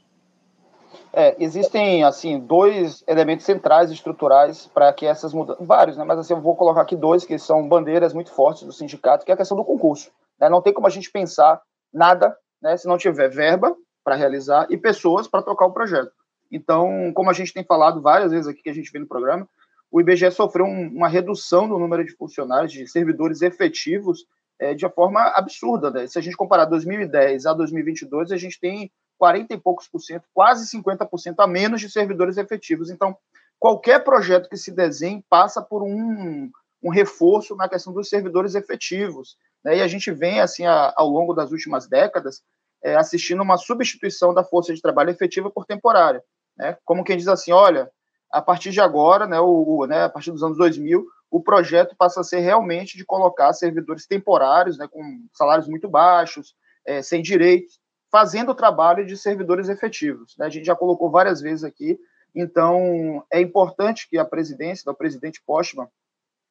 É, 1.13 1.37
existem, 1.43 2.05
assim, 2.05 2.39
dois 2.39 3.03
elementos 3.07 3.47
centrais 3.47 3.91
estruturais 3.91 4.67
para 4.67 4.93
que 4.93 5.07
essas 5.07 5.33
mudanças, 5.33 5.67
vários, 5.67 5.97
né, 5.97 6.05
mas 6.05 6.19
assim, 6.19 6.35
eu 6.35 6.41
vou 6.41 6.55
colocar 6.55 6.83
aqui 6.83 6.95
dois 6.95 7.25
que 7.25 7.39
são 7.39 7.67
bandeiras 7.67 8.13
muito 8.13 8.31
fortes 8.31 8.63
do 8.63 8.73
sindicato, 8.73 9.25
que 9.25 9.31
é 9.31 9.35
a 9.35 9.37
questão 9.37 9.57
do 9.57 9.65
concurso. 9.65 10.11
Né? 10.39 10.49
Não 10.49 10.63
tem 10.63 10.73
como 10.73 10.87
a 10.87 10.91
gente 10.91 11.11
pensar 11.11 11.61
nada 11.93 12.37
né, 12.61 12.77
se 12.77 12.87
não 12.87 12.99
tiver 12.99 13.29
verba 13.29 13.75
para 14.05 14.15
realizar 14.15 14.67
e 14.71 14.77
pessoas 14.77 15.27
para 15.27 15.43
tocar 15.43 15.67
o 15.67 15.73
projeto. 15.73 16.13
Então, 16.51 17.13
como 17.15 17.31
a 17.31 17.35
gente 17.35 17.53
tem 17.53 17.65
falado 17.65 18.01
várias 18.01 18.31
vezes 18.31 18.47
aqui 18.47 18.63
que 18.63 18.71
a 18.71 18.75
gente 18.75 18.91
vê 18.91 18.99
no 18.99 19.07
programa, 19.07 19.49
o 19.91 20.01
IBGE 20.01 20.31
sofreu 20.31 20.67
um, 20.67 20.89
uma 20.89 21.09
redução 21.09 21.67
no 21.67 21.79
número 21.79 22.05
de 22.05 22.15
funcionários, 22.15 22.73
de 22.73 22.87
servidores 22.87 23.43
efetivos, 23.43 24.27
é, 24.59 24.75
de 24.75 24.85
uma 24.85 24.93
forma 24.93 25.21
absurda. 25.35 25.91
Né? 25.91 26.07
Se 26.07 26.19
a 26.19 26.23
gente 26.23 26.37
comparar 26.37 26.67
2010 26.67 27.47
a 27.47 27.55
2022, 27.55 28.33
a 28.33 28.37
gente 28.37 28.59
tem 28.61 28.91
40 29.19 29.55
e 29.55 29.59
poucos 29.59 29.89
por 29.89 30.01
cento, 30.01 30.25
quase 30.33 30.67
50% 30.77 31.35
a 31.39 31.47
menos 31.47 31.81
de 31.81 31.91
servidores 31.91 32.37
efetivos. 32.37 32.91
Então, 32.91 33.17
qualquer 33.59 34.05
projeto 34.05 34.49
que 34.49 34.57
se 34.57 34.71
desenhe 34.71 35.25
passa 35.29 35.61
por 35.61 35.83
um, 35.83 36.51
um 36.83 36.91
reforço 36.91 37.57
na 37.57 37.69
questão 37.69 37.93
dos 37.93 38.09
servidores 38.09 38.55
efetivos. 38.55 39.37
Né? 39.65 39.79
E 39.79 39.83
a 39.83 39.89
gente 39.89 40.11
vem, 40.11 40.41
assim, 40.41 40.65
a, 40.65 40.93
ao 40.97 41.09
longo 41.09 41.35
das 41.35 41.51
últimas 41.51 41.87
décadas, 41.87 42.43
é, 42.83 42.95
assistindo 42.97 43.43
uma 43.43 43.59
substituição 43.59 44.33
da 44.33 44.45
força 44.45 44.73
de 44.73 44.81
trabalho 44.81 45.11
efetiva 45.11 45.51
por 45.51 45.67
temporária. 45.67 46.23
Né? 46.57 46.77
Como 46.85 47.05
quem 47.05 47.17
diz 47.17 47.29
assim, 47.29 47.53
olha, 47.53 47.91
a 48.31 48.41
partir 48.41 48.71
de 48.71 48.81
agora, 48.81 49.27
né, 49.27 49.41
o, 49.41 49.79
o, 49.79 49.87
né, 49.87 50.05
a 50.05 50.09
partir 50.09 50.31
dos 50.31 50.43
anos 50.43 50.59
2000, 50.59 51.05
o 51.31 51.43
projeto 51.43 51.95
passa 51.97 52.21
a 52.21 52.25
ser 52.25 52.41
realmente 52.41 52.97
de 52.97 53.05
colocar 53.05 53.53
servidores 53.53 54.07
temporários, 54.07 54.79
né, 54.79 54.87
com 54.89 55.03
salários 55.33 55.69
muito 55.69 55.89
baixos, 55.89 56.55
é, 56.87 57.03
sem 57.03 57.21
direitos, 57.21 57.81
fazendo 58.11 58.51
o 58.51 58.55
trabalho 58.55 59.05
de 59.07 59.17
servidores 59.17 59.69
efetivos. 59.69 60.37
Né? 60.39 60.47
A 60.47 60.49
gente 60.49 60.65
já 60.67 60.75
colocou 60.75 61.11
várias 61.11 61.41
vezes 61.41 61.65
aqui 61.65 61.99
Então, 62.35 63.25
é 63.33 63.41
importante 63.41 64.09
que 64.09 64.19
a 64.19 64.25
presidência, 64.25 64.91
o 64.91 64.95
presidente 64.95 65.43
Postman, 65.47 65.89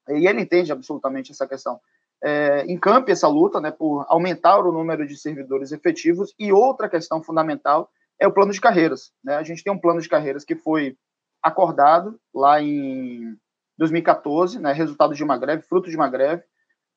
e 0.10 0.28
ele 0.28 0.42
entende 0.42 0.72
absolutamente 0.72 1.32
essa 1.32 1.48
questão, 1.48 1.80
é, 2.24 2.66
encampe 2.68 3.12
essa 3.12 3.28
luta 3.28 3.62
né, 3.62 3.72
por 3.72 4.06
aumentar 4.10 4.60
o 4.60 4.72
número 4.72 5.06
de 5.06 5.16
servidores 5.18 5.72
efetivos. 5.72 6.34
E 6.40 6.52
outra 6.52 6.90
questão 6.90 7.22
fundamental 7.22 7.90
é 8.20 8.28
o 8.28 8.32
plano 8.32 8.52
de 8.52 8.60
carreiras. 8.60 9.12
Né? 9.24 9.36
A 9.36 9.44
gente 9.44 9.64
tem 9.64 9.72
um 9.72 9.80
plano 9.80 10.02
de 10.02 10.10
carreiras 10.10 10.44
que 10.44 10.56
foi 10.56 10.98
acordado 11.42 12.20
lá 12.34 12.62
em 12.62 13.38
2014, 13.78 14.60
né, 14.60 14.74
resultado 14.74 15.14
de 15.14 15.24
uma 15.24 15.38
greve, 15.38 15.62
fruto 15.62 15.90
de 15.90 15.96
uma 15.96 16.10
greve. 16.10 16.44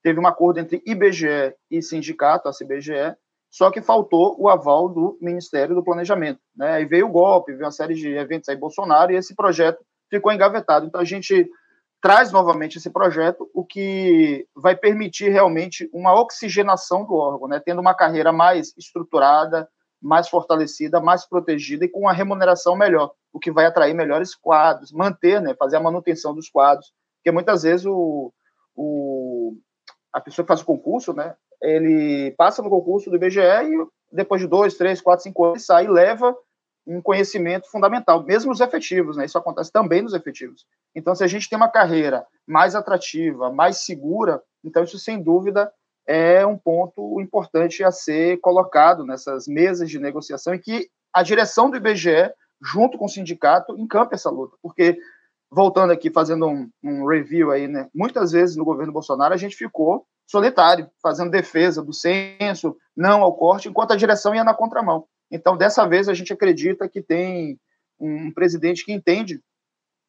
Teve 0.03 0.19
um 0.19 0.27
acordo 0.27 0.59
entre 0.59 0.83
IBGE 0.87 1.55
e 1.71 1.83
sindicato, 1.83 2.49
a 2.49 2.53
CBGE, 2.53 3.15
só 3.51 3.71
que 3.71 3.83
faltou 3.83 4.37
o 4.39 4.49
aval 4.49 4.89
do 4.89 5.19
Ministério 5.21 5.75
do 5.75 5.83
Planejamento. 5.83 6.41
Né? 6.57 6.73
Aí 6.75 6.85
veio 6.85 7.07
o 7.07 7.11
golpe, 7.11 7.53
veio 7.53 7.65
uma 7.65 7.73
série 7.73 7.95
de 7.95 8.09
eventos 8.15 8.49
aí 8.49 8.57
Bolsonaro, 8.57 9.13
e 9.13 9.17
esse 9.17 9.35
projeto 9.35 9.85
ficou 10.09 10.33
engavetado. 10.33 10.87
Então 10.87 11.01
a 11.01 11.05
gente 11.05 11.51
traz 12.01 12.33
novamente 12.33 12.79
esse 12.79 12.89
projeto, 12.89 13.51
o 13.53 13.65
que 13.65 14.47
vai 14.57 14.75
permitir 14.75 15.29
realmente 15.29 15.91
uma 15.93 16.19
oxigenação 16.19 17.05
do 17.05 17.15
órgão, 17.15 17.49
né? 17.49 17.61
tendo 17.61 17.81
uma 17.81 17.95
carreira 17.95 18.33
mais 18.33 18.73
estruturada, 18.79 19.69
mais 20.01 20.29
fortalecida, 20.29 21.01
mais 21.01 21.27
protegida 21.27 21.85
e 21.85 21.89
com 21.89 22.01
uma 22.01 22.13
remuneração 22.13 22.75
melhor, 22.75 23.13
o 23.33 23.39
que 23.39 23.51
vai 23.51 23.67
atrair 23.67 23.95
melhores 23.95 24.35
quadros, 24.35 24.93
manter, 24.93 25.43
né, 25.43 25.55
fazer 25.55 25.77
a 25.77 25.81
manutenção 25.81 26.35
dos 26.35 26.49
quadros, 26.49 26.93
porque 27.17 27.31
muitas 27.31 27.65
vezes 27.65 27.85
o, 27.85 28.33
o, 28.75 29.57
a 30.13 30.21
pessoa 30.21 30.45
que 30.45 30.49
faz 30.49 30.63
o 30.63 30.65
concurso, 30.65 31.13
né, 31.13 31.37
ele 31.63 32.33
passa 32.33 32.63
no 32.63 32.71
concurso 32.71 33.11
do 33.11 33.17
IBGE 33.17 33.41
e 33.41 33.87
depois 34.13 34.41
de 34.41 34.47
dois, 34.47 34.75
três, 34.75 35.01
quatro, 35.01 35.23
cinco 35.23 35.45
anos 35.45 35.65
sai 35.65 35.85
e 35.85 35.89
leva 35.89 36.37
um 36.87 37.01
conhecimento 37.01 37.71
fundamental, 37.71 38.25
mesmo 38.25 38.51
os 38.51 38.61
efetivos, 38.61 39.17
né? 39.17 39.25
Isso 39.25 39.39
acontece 39.39 39.71
também 39.71 40.03
nos 40.03 40.15
efetivos. 40.15 40.67
Então, 40.95 41.15
se 41.15 41.23
a 41.23 41.27
gente 41.27 41.49
tem 41.49 41.57
uma 41.57 41.69
carreira 41.69 42.27
mais 42.47 42.75
atrativa, 42.75 43.53
mais 43.53 43.85
segura, 43.85 44.43
então 44.65 44.83
isso 44.83 44.99
sem 44.99 45.23
dúvida 45.23 45.73
é 46.07 46.45
um 46.45 46.57
ponto 46.57 47.21
importante 47.21 47.85
a 47.85 47.93
ser 47.93 48.39
colocado 48.41 49.05
nessas 49.05 49.47
mesas 49.47 49.89
de 49.89 49.99
negociação 49.99 50.55
e 50.55 50.59
que 50.59 50.89
a 51.13 51.23
direção 51.23 51.71
do 51.71 51.77
IBGE, 51.77 52.33
junto 52.61 52.99
com 52.99 53.05
o 53.05 53.09
sindicato, 53.09 53.79
encampe 53.79 54.15
essa 54.15 54.31
luta, 54.31 54.57
porque 54.63 54.99
voltando 55.51 55.93
aqui, 55.93 56.11
fazendo 56.11 56.47
um, 56.47 56.71
um 56.83 57.07
review 57.07 57.51
aí, 57.51 57.69
né? 57.69 57.89
Muitas 57.95 58.33
vezes 58.33 58.57
no 58.57 58.65
governo 58.65 58.93
Bolsonaro 58.93 59.35
a 59.35 59.37
gente 59.37 59.57
ficou 59.57 60.07
solitário, 60.31 60.89
fazendo 61.03 61.31
defesa 61.31 61.83
do 61.83 61.93
censo, 61.93 62.77
não 62.97 63.23
ao 63.23 63.35
corte, 63.35 63.69
enquanto 63.69 63.93
a 63.93 63.97
direção 63.97 64.33
ia 64.33 64.45
na 64.45 64.55
contramão. 64.55 65.07
Então, 65.29 65.57
dessa 65.57 65.87
vez, 65.89 66.09
a 66.09 66.15
gente 66.15 66.33
acredita 66.33 66.89
que 66.89 67.03
tem 67.03 67.59
um 67.99 68.33
presidente 68.33 68.85
que 68.85 68.93
entende 68.93 69.43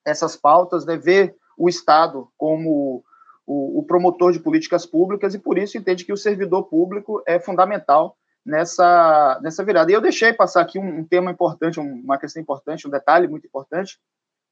essas 0.06 0.36
pautas, 0.36 0.86
né, 0.86 0.96
vê 0.96 1.34
o 1.58 1.68
Estado 1.68 2.30
como 2.38 3.04
o, 3.48 3.80
o, 3.80 3.84
promotor 3.84 4.32
de 4.32 4.40
políticas 4.40 4.86
públicas 4.86 5.34
e, 5.34 5.40
por 5.40 5.58
isso, 5.58 5.78
entende 5.78 6.06
que 6.06 6.14
o 6.14 6.18
servidor 6.18 6.66
público 6.66 7.24
é 7.26 7.40
fundamental 7.40 8.16
nessa, 8.46 9.40
nessa 9.42 9.64
virada. 9.64 9.92
E 9.92 9.96
eu 9.96 10.02
deixei 10.02 10.34
passar 10.34 10.62
aqui 10.62 10.78
um, 10.78 11.00
um 11.00 11.04
tema 11.04 11.32
importante, 11.32 11.80
uma 11.80 12.20
questão 12.20 12.42
importante, 12.42 12.88
um 12.88 12.92
detalhe 12.92 13.28
muito 13.28 13.48
importante, 13.48 14.00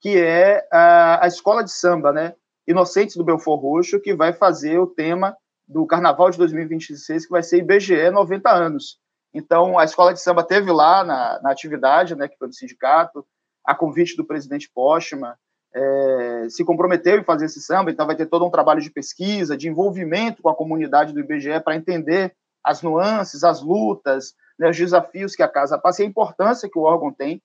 que 0.02 0.18
é 0.18 0.68
a, 0.72 1.26
a 1.26 1.28
escola 1.28 1.64
de 1.64 1.72
samba, 1.72 2.12
né? 2.12 2.34
Inocentes 2.68 3.16
do 3.16 3.24
Belfor 3.24 3.60
Roxo, 3.60 4.00
que 4.00 4.16
vai 4.16 4.34
fazer 4.34 4.80
o 4.80 4.88
tema 4.88 5.36
do 5.70 5.86
Carnaval 5.86 6.32
de 6.32 6.38
2026, 6.40 7.28
que 7.28 7.32
vai 7.32 7.44
ser 7.44 7.60
IBGE 7.60 8.10
90 8.10 8.50
anos. 8.50 8.98
Então, 9.32 9.78
a 9.78 9.84
escola 9.84 10.12
de 10.12 10.20
samba 10.20 10.44
teve 10.44 10.72
lá 10.72 11.04
na, 11.04 11.40
na 11.44 11.52
atividade, 11.52 12.16
né, 12.16 12.28
que 12.28 12.38
foi 12.38 12.48
do 12.48 12.56
sindicato, 12.56 13.24
a 13.64 13.76
convite 13.76 14.18
do 14.18 14.26
presidente 14.26 14.68
Postman, 14.74 15.36
é, 15.72 16.48
se 16.50 16.66
comprometeu 16.66 17.20
em 17.20 17.24
fazer 17.24 17.46
esse 17.46 17.62
samba, 17.62 17.92
então 17.92 18.08
vai 18.08 18.16
ter 18.16 18.26
todo 18.26 18.44
um 18.44 18.50
trabalho 18.50 18.82
de 18.82 18.90
pesquisa, 18.90 19.56
de 19.56 19.70
envolvimento 19.70 20.42
com 20.42 20.50
a 20.50 20.56
comunidade 20.56 21.14
do 21.14 21.20
IBGE 21.20 21.60
para 21.64 21.76
entender 21.76 22.36
as 22.64 22.82
nuances, 22.82 23.44
as 23.44 23.62
lutas, 23.62 24.34
né, 24.58 24.72
os 24.72 24.78
desafios 24.78 25.36
que 25.36 25.44
a 25.44 25.48
casa 25.48 25.78
passa 25.78 26.02
e 26.02 26.06
a 26.06 26.10
importância 26.10 26.68
que 26.68 26.80
o 26.80 26.84
órgão 26.84 27.14
tem 27.14 27.40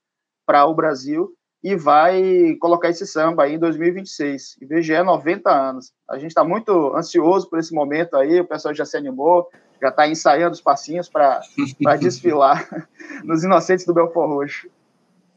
para 0.46 0.64
o 0.64 0.74
Brasil 0.74 1.30
e 1.64 1.74
vai 1.74 2.56
colocar 2.60 2.90
esse 2.90 3.06
samba 3.06 3.44
aí 3.44 3.54
em 3.54 3.58
2026. 3.58 4.58
IBGE 4.60 5.02
90 5.02 5.50
anos. 5.50 5.92
A 6.08 6.18
gente 6.18 6.28
está 6.28 6.44
muito 6.44 6.94
ansioso 6.94 7.48
por 7.48 7.58
esse 7.58 7.72
momento 7.72 8.16
aí, 8.16 8.38
o 8.38 8.44
pessoal 8.44 8.74
já 8.74 8.84
se 8.84 8.98
animou, 8.98 9.48
já 9.80 9.88
está 9.88 10.06
ensaiando 10.06 10.52
os 10.52 10.60
passinhos 10.60 11.08
para 11.08 11.40
desfilar 11.98 12.86
nos 13.24 13.42
Inocentes 13.42 13.86
do 13.86 13.94
Belfor 13.94 14.28
Roxo. 14.28 14.68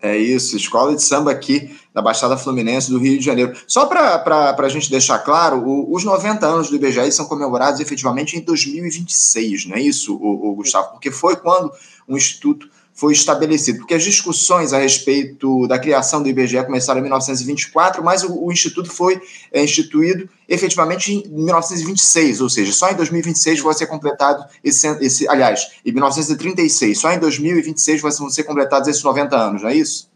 É 0.01 0.15
isso, 0.15 0.57
escola 0.57 0.93
de 0.93 1.01
samba 1.01 1.31
aqui 1.31 1.75
da 1.93 2.01
Baixada 2.01 2.37
Fluminense 2.37 2.91
do 2.91 2.99
Rio 2.99 3.17
de 3.17 3.25
Janeiro. 3.25 3.57
Só 3.65 3.85
para 3.85 4.53
a 4.55 4.69
gente 4.69 4.91
deixar 4.91 5.19
claro, 5.19 5.65
o, 5.65 5.91
os 5.93 6.03
90 6.03 6.45
anos 6.45 6.69
do 6.69 6.75
IBGE 6.75 7.09
são 7.13 7.25
comemorados 7.25 7.79
efetivamente 7.79 8.37
em 8.37 8.41
2026, 8.41 9.65
não 9.65 9.77
é 9.77 9.81
isso, 9.81 10.15
o, 10.15 10.49
o 10.49 10.55
Gustavo? 10.55 10.91
Porque 10.91 11.09
foi 11.09 11.37
quando 11.37 11.71
o 12.05 12.15
Instituto 12.15 12.69
foi 12.97 13.13
estabelecido, 13.13 13.77
porque 13.77 13.93
as 13.93 14.03
discussões 14.03 14.73
a 14.73 14.79
respeito 14.79 15.67
da 15.67 15.77
criação 15.77 16.21
do 16.23 16.27
IBGE 16.29 16.65
começaram 16.65 16.99
em 16.99 17.03
1924, 17.03 18.03
mas 18.03 18.23
o, 18.23 18.43
o 18.43 18.51
Instituto 18.51 18.89
foi 18.91 19.21
é, 19.53 19.63
instituído 19.63 20.27
efetivamente 20.49 21.13
em 21.13 21.29
1926, 21.29 22.41
ou 22.41 22.49
seja, 22.49 22.71
só 22.71 22.89
em 22.89 22.95
2026 22.95 23.61
vai 23.61 23.75
ser 23.75 23.85
completado 23.85 24.43
esse, 24.63 24.87
esse 24.99 25.29
aliás, 25.29 25.79
em 25.85 25.91
1936, 25.91 26.99
só 26.99 27.11
em 27.11 27.19
2026 27.19 28.01
vão 28.01 28.29
ser 28.31 28.43
completados 28.43 28.87
esses 28.87 29.03
90 29.03 29.37
anos, 29.37 29.61
não 29.61 29.69
é 29.69 29.75
isso? 29.75 30.09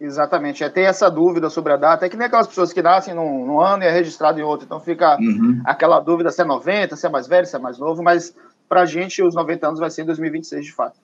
Exatamente, 0.00 0.64
é 0.64 0.68
ter 0.68 0.82
essa 0.82 1.08
dúvida 1.08 1.48
sobre 1.48 1.72
a 1.72 1.76
data, 1.76 2.04
é 2.04 2.08
que 2.08 2.16
nem 2.16 2.26
aquelas 2.26 2.48
pessoas 2.48 2.72
que 2.72 2.82
nascem 2.82 3.14
num, 3.14 3.46
num 3.46 3.60
ano 3.60 3.84
e 3.84 3.86
é 3.86 3.90
registrado 3.92 4.40
em 4.40 4.42
outro, 4.42 4.66
então 4.66 4.80
fica 4.80 5.16
uhum. 5.20 5.62
aquela 5.64 6.00
dúvida 6.00 6.32
se 6.32 6.42
é 6.42 6.44
90, 6.44 6.96
se 6.96 7.06
é 7.06 7.08
mais 7.08 7.28
velho, 7.28 7.46
se 7.46 7.54
é 7.54 7.60
mais 7.60 7.78
novo, 7.78 8.02
mas 8.02 8.34
para 8.68 8.80
a 8.80 8.86
gente 8.86 9.22
os 9.22 9.36
90 9.36 9.68
anos 9.68 9.78
vai 9.78 9.88
ser 9.88 10.02
em 10.02 10.06
2026 10.06 10.64
de 10.64 10.72
fato. 10.72 11.03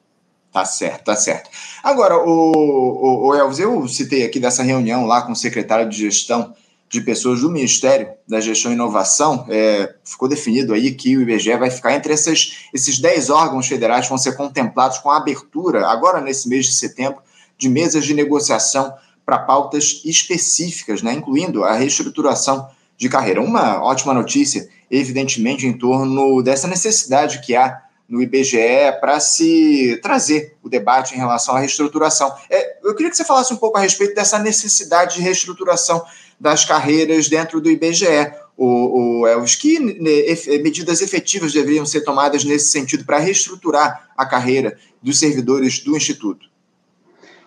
Tá 0.52 0.64
certo, 0.64 1.04
tá 1.04 1.14
certo. 1.14 1.49
Agora, 1.83 2.16
o, 2.16 2.52
o, 2.52 3.28
o, 3.28 3.35
Elvis, 3.35 3.61
eu 3.61 3.87
citei 3.87 4.25
aqui 4.25 4.40
dessa 4.40 4.64
reunião 4.64 5.07
lá 5.07 5.23
com 5.23 5.33
o 5.33 5.37
secretário 5.37 5.88
de 5.88 5.97
gestão 5.97 6.54
de 6.88 7.00
pessoas 7.00 7.40
do 7.40 7.50
Ministério 7.50 8.09
da 8.26 8.40
Gestão 8.40 8.73
e 8.73 8.75
Inovação, 8.75 9.47
é, 9.49 9.95
ficou 10.04 10.28
definido 10.28 10.75
aí 10.75 10.92
que 10.92 11.16
o 11.16 11.23
IBGE 11.23 11.57
vai 11.57 11.71
ficar 11.71 11.95
entre 11.95 12.12
essas, 12.12 12.66
esses 12.75 12.99
10 12.99 13.30
órgãos 13.30 13.69
federais 13.69 14.07
que 14.07 14.09
vão 14.09 14.19
ser 14.19 14.37
contemplados 14.37 14.99
com 14.99 15.09
a 15.09 15.16
abertura, 15.16 15.87
agora 15.87 16.21
nesse 16.21 16.49
mês 16.49 16.66
de 16.66 16.73
setembro, 16.73 17.23
de 17.57 17.69
mesas 17.69 18.04
de 18.04 18.12
negociação 18.12 18.92
para 19.25 19.38
pautas 19.38 20.02
específicas, 20.04 21.00
né, 21.00 21.12
incluindo 21.12 21.62
a 21.62 21.75
reestruturação 21.75 22.69
de 22.99 23.09
carreira. 23.09 23.40
Uma 23.40 23.80
ótima 23.80 24.12
notícia, 24.12 24.69
evidentemente, 24.90 25.69
em 25.69 25.73
torno 25.73 26.42
dessa 26.42 26.66
necessidade 26.66 27.40
que 27.40 27.54
há 27.54 27.83
no 28.11 28.21
IBGE 28.21 28.59
para 29.00 29.21
se 29.21 30.00
trazer 30.02 30.57
o 30.61 30.69
debate 30.69 31.14
em 31.14 31.17
relação 31.17 31.55
à 31.55 31.61
reestruturação. 31.61 32.35
É, 32.50 32.79
eu 32.83 32.93
queria 32.97 33.09
que 33.09 33.17
você 33.17 33.25
falasse 33.25 33.55
um 33.55 33.57
pouco 33.57 33.79
a 33.79 33.81
respeito 33.81 34.17
dessa 34.17 34.37
necessidade 34.40 35.14
de 35.14 35.23
reestruturação 35.23 36.05
das 36.38 36.64
carreiras 36.64 37.29
dentro 37.29 37.61
do 37.61 37.71
IBGE. 37.71 38.33
O, 38.57 39.21
o 39.21 39.26
Elvis, 39.26 39.55
que 39.55 39.79
né, 39.79 40.59
medidas 40.61 41.00
efetivas 41.00 41.52
deveriam 41.52 41.87
ser 41.87 42.00
tomadas 42.00 42.45
nesse 42.45 42.67
sentido 42.73 43.05
para 43.05 43.19
reestruturar 43.19 44.11
a 44.17 44.26
carreira 44.26 44.76
dos 45.00 45.19
servidores 45.19 45.79
do 45.79 45.97
Instituto? 45.97 46.50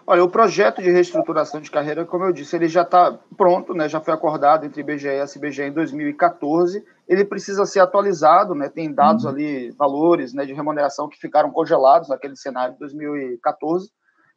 Olha, 0.05 0.23
o 0.23 0.29
projeto 0.29 0.81
de 0.81 0.91
reestruturação 0.91 1.61
de 1.61 1.71
carreira, 1.71 2.05
como 2.05 2.25
eu 2.25 2.33
disse, 2.33 2.55
ele 2.55 2.67
já 2.67 2.81
está 2.81 3.17
pronto, 3.37 3.73
né, 3.73 3.87
já 3.87 4.01
foi 4.01 4.13
acordado 4.13 4.65
entre 4.65 4.81
IBGE 4.81 5.07
e 5.07 5.21
SBGE 5.21 5.63
em 5.63 5.71
2014. 5.71 6.83
Ele 7.07 7.23
precisa 7.23 7.65
ser 7.65 7.79
atualizado, 7.79 8.53
né, 8.53 8.67
tem 8.67 8.93
dados 8.93 9.23
uhum. 9.23 9.31
ali, 9.31 9.71
valores 9.71 10.33
né, 10.33 10.45
de 10.45 10.53
remuneração 10.53 11.07
que 11.07 11.17
ficaram 11.17 11.51
congelados 11.51 12.09
naquele 12.09 12.35
cenário 12.35 12.73
de 12.73 12.79
2014, 12.79 13.89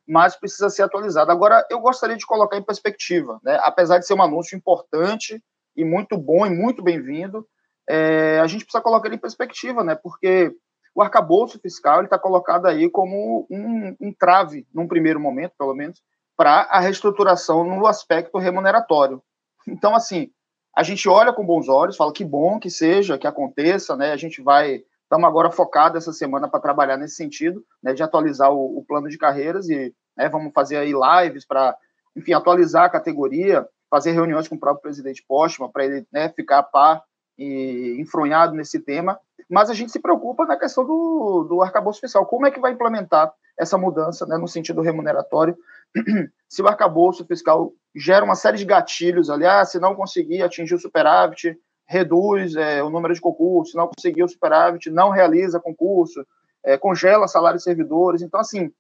mas 0.06 0.36
precisa 0.36 0.70
ser 0.70 0.82
atualizado. 0.82 1.32
Agora, 1.32 1.66
eu 1.68 1.80
gostaria 1.80 2.16
de 2.16 2.26
colocar 2.26 2.56
em 2.56 2.62
perspectiva, 2.62 3.40
né, 3.42 3.58
apesar 3.62 3.98
de 3.98 4.06
ser 4.06 4.14
um 4.14 4.22
anúncio 4.22 4.56
importante 4.56 5.42
e 5.76 5.84
muito 5.84 6.16
bom 6.16 6.46
e 6.46 6.50
muito 6.50 6.80
bem-vindo, 6.80 7.44
é, 7.88 8.38
a 8.40 8.46
gente 8.46 8.64
precisa 8.64 8.82
colocar 8.82 9.08
ele 9.08 9.16
em 9.16 9.20
perspectiva, 9.20 9.82
né, 9.82 9.96
porque 9.96 10.54
o 10.96 11.02
arcabouço 11.02 11.58
fiscal 11.58 12.02
está 12.02 12.18
colocado 12.18 12.64
aí 12.64 12.88
como 12.88 13.46
um, 13.50 13.94
um 14.00 14.14
trave, 14.14 14.66
num 14.72 14.88
primeiro 14.88 15.20
momento, 15.20 15.52
pelo 15.58 15.74
menos, 15.74 16.02
para 16.34 16.62
a 16.70 16.80
reestruturação 16.80 17.64
no 17.64 17.86
aspecto 17.86 18.38
remuneratório. 18.38 19.22
Então, 19.68 19.94
assim, 19.94 20.30
a 20.74 20.82
gente 20.82 21.06
olha 21.06 21.34
com 21.34 21.44
bons 21.44 21.68
olhos, 21.68 21.98
fala 21.98 22.14
que 22.14 22.24
bom 22.24 22.58
que 22.58 22.70
seja, 22.70 23.18
que 23.18 23.26
aconteça, 23.26 23.94
né? 23.94 24.12
A 24.12 24.16
gente 24.16 24.40
vai, 24.40 24.84
estamos 25.02 25.28
agora 25.28 25.50
focados 25.50 25.98
essa 25.98 26.14
semana 26.14 26.48
para 26.48 26.60
trabalhar 26.60 26.96
nesse 26.96 27.16
sentido, 27.16 27.62
né? 27.82 27.92
De 27.92 28.02
atualizar 28.02 28.50
o, 28.50 28.78
o 28.78 28.82
plano 28.82 29.10
de 29.10 29.18
carreiras 29.18 29.68
e 29.68 29.94
né, 30.16 30.30
vamos 30.30 30.50
fazer 30.54 30.78
aí 30.78 30.92
lives 30.92 31.44
para, 31.44 31.76
enfim, 32.16 32.32
atualizar 32.32 32.84
a 32.84 32.90
categoria, 32.90 33.68
fazer 33.90 34.12
reuniões 34.12 34.48
com 34.48 34.54
o 34.54 34.60
próprio 34.60 34.82
presidente 34.82 35.22
Postman 35.28 35.70
para 35.70 35.84
ele 35.84 36.06
né, 36.10 36.30
ficar 36.30 36.60
a 36.60 36.62
par 36.62 37.02
e 37.38 37.96
enfronhado 38.00 38.54
nesse 38.54 38.80
tema 38.80 39.18
mas 39.48 39.70
a 39.70 39.74
gente 39.74 39.92
se 39.92 40.00
preocupa 40.00 40.44
na 40.44 40.56
questão 40.56 40.84
do, 40.84 41.46
do 41.48 41.62
arcabouço 41.62 42.00
fiscal. 42.00 42.26
Como 42.26 42.46
é 42.46 42.50
que 42.50 42.60
vai 42.60 42.72
implementar 42.72 43.32
essa 43.58 43.78
mudança 43.78 44.26
né, 44.26 44.36
no 44.36 44.48
sentido 44.48 44.82
remuneratório 44.82 45.56
se 46.48 46.62
o 46.62 46.68
arcabouço 46.68 47.24
fiscal 47.24 47.72
gera 47.94 48.24
uma 48.24 48.34
série 48.34 48.58
de 48.58 48.64
gatilhos 48.64 49.30
ali, 49.30 49.46
ah, 49.46 49.64
se 49.64 49.78
não 49.78 49.94
conseguir 49.94 50.42
atingir 50.42 50.74
o 50.74 50.78
superávit, 50.78 51.56
reduz 51.86 52.56
é, 52.56 52.82
o 52.82 52.90
número 52.90 53.14
de 53.14 53.20
concursos, 53.20 53.72
se 53.72 53.78
não 53.78 53.88
conseguir 53.88 54.24
o 54.24 54.28
superávit, 54.28 54.90
não 54.90 55.10
realiza 55.10 55.60
concurso, 55.60 56.26
é, 56.64 56.76
congela 56.76 57.28
salários 57.28 57.62
servidores. 57.62 58.20
Então, 58.20 58.40
assim, 58.40 58.70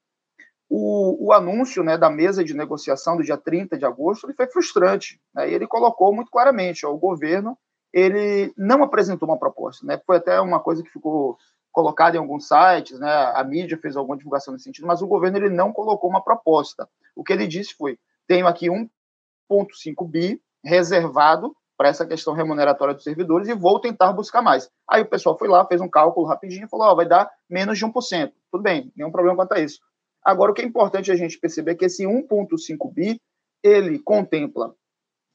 o, 0.68 1.28
o, 1.28 1.32
anúncio 1.32 1.84
né, 1.84 1.96
da 1.96 2.10
mesa 2.10 2.42
de 2.42 2.52
negociação 2.52 3.16
do 3.16 3.22
dia 3.22 3.36
30 3.36 3.78
de 3.78 3.86
agosto 3.86 4.26
ele 4.26 4.34
foi 4.34 4.48
frustrante. 4.48 5.20
Né, 5.32 5.50
e 5.50 5.54
ele 5.54 5.66
colocou 5.66 6.12
muito 6.12 6.30
claramente: 6.30 6.84
ó, 6.84 6.92
o 6.92 6.98
governo 6.98 7.56
ele 7.96 8.52
não 8.58 8.82
apresentou 8.82 9.26
uma 9.26 9.38
proposta. 9.38 9.86
Né, 9.86 9.98
foi 10.06 10.18
até 10.18 10.38
uma 10.38 10.60
coisa 10.60 10.82
que 10.82 10.90
ficou 10.90 11.38
colocada 11.72 12.14
em 12.14 12.20
alguns 12.20 12.46
sites, 12.46 13.00
né, 13.00 13.32
a 13.34 13.42
mídia 13.42 13.78
fez 13.78 13.96
alguma 13.96 14.18
divulgação 14.18 14.52
nesse 14.52 14.64
sentido, 14.64 14.86
mas 14.86 15.00
o 15.00 15.06
governo 15.06 15.38
ele 15.38 15.48
não 15.48 15.72
colocou 15.72 16.10
uma 16.10 16.22
proposta. 16.22 16.86
O 17.14 17.24
que 17.24 17.32
ele 17.32 17.46
disse 17.46 17.74
foi: 17.74 17.98
tenho 18.28 18.46
aqui 18.46 18.66
1,5 18.68 20.06
bi 20.06 20.38
reservado 20.62 21.56
para 21.74 21.88
essa 21.88 22.04
questão 22.04 22.34
remuneratória 22.34 22.92
dos 22.92 23.04
servidores 23.04 23.48
e 23.48 23.54
vou 23.54 23.80
tentar 23.80 24.12
buscar 24.12 24.42
mais. 24.42 24.70
Aí 24.88 25.00
o 25.00 25.06
pessoal 25.06 25.38
foi 25.38 25.48
lá, 25.48 25.64
fez 25.64 25.80
um 25.80 25.88
cálculo 25.88 26.26
rapidinho 26.26 26.66
e 26.66 26.68
falou: 26.68 26.88
ó, 26.88 26.94
vai 26.94 27.06
dar 27.06 27.30
menos 27.48 27.78
de 27.78 27.86
1%. 27.86 28.32
Tudo 28.52 28.62
bem, 28.62 28.92
nenhum 28.94 29.10
problema 29.10 29.36
quanto 29.36 29.52
a 29.52 29.60
isso. 29.60 29.80
Agora, 30.22 30.52
o 30.52 30.54
que 30.54 30.60
é 30.60 30.66
importante 30.66 31.10
a 31.10 31.16
gente 31.16 31.38
perceber 31.38 31.70
é 31.70 31.74
que 31.74 31.84
esse 31.86 32.04
1,5 32.04 32.92
bi, 32.92 33.18
ele 33.62 33.98
contempla 33.98 34.74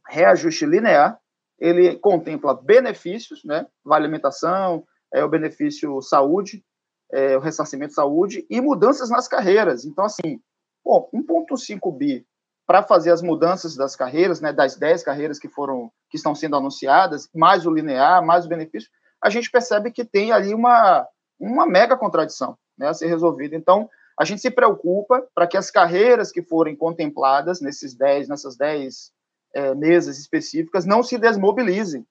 reajuste 0.08 0.66
linear, 0.66 1.21
ele 1.62 1.96
contempla 1.98 2.56
benefícios, 2.56 3.44
né, 3.46 3.68
vale 3.86 4.06
alimentação, 4.06 4.84
é, 5.14 5.24
o 5.24 5.30
benefício 5.30 6.02
saúde, 6.02 6.66
é, 7.14 7.38
o 7.38 7.40
ressarcimento 7.40 7.94
saúde 7.94 8.46
e 8.50 8.60
mudanças 8.60 9.12
nas 9.12 9.28
carreiras. 9.28 9.86
Então, 9.86 10.04
assim, 10.04 10.42
bom, 10.84 11.08
1,5 11.14 11.96
bi 11.96 12.26
para 12.66 12.82
fazer 12.82 13.12
as 13.12 13.22
mudanças 13.22 13.76
das 13.76 13.96
carreiras, 13.96 14.42
né, 14.42 14.52
das 14.52 14.76
10 14.76 15.04
carreiras 15.04 15.38
que 15.38 15.48
foram 15.48 15.92
que 16.10 16.18
estão 16.18 16.34
sendo 16.34 16.56
anunciadas, 16.56 17.30
mais 17.34 17.66
o 17.66 17.72
linear, 17.72 18.26
mais 18.26 18.46
o 18.46 18.50
benefício, 18.50 18.90
a 19.24 19.30
gente 19.30 19.52
percebe 19.52 19.92
que 19.92 20.04
tem 20.04 20.32
ali 20.32 20.54
uma, 20.54 21.08
uma 21.40 21.68
mega 21.68 21.96
contradição 21.96 22.58
né, 22.78 22.88
a 22.88 22.94
ser 22.94 23.08
resolvida. 23.08 23.56
Então, 23.56 23.88
a 24.20 24.26
gente 24.26 24.42
se 24.42 24.50
preocupa 24.50 25.28
para 25.36 25.48
que 25.48 25.58
as 25.58 25.70
carreiras 25.70 26.32
que 26.32 26.42
forem 26.42 26.76
contempladas 26.76 27.62
nesses 27.62 27.94
10, 27.94 28.30
nessas 28.30 28.58
10 28.58 29.12
é, 29.54 29.76
mesas 29.76 30.18
específicas 30.18 30.86
não 30.86 31.04
se 31.04 31.18
desmobilizem, 31.18 32.06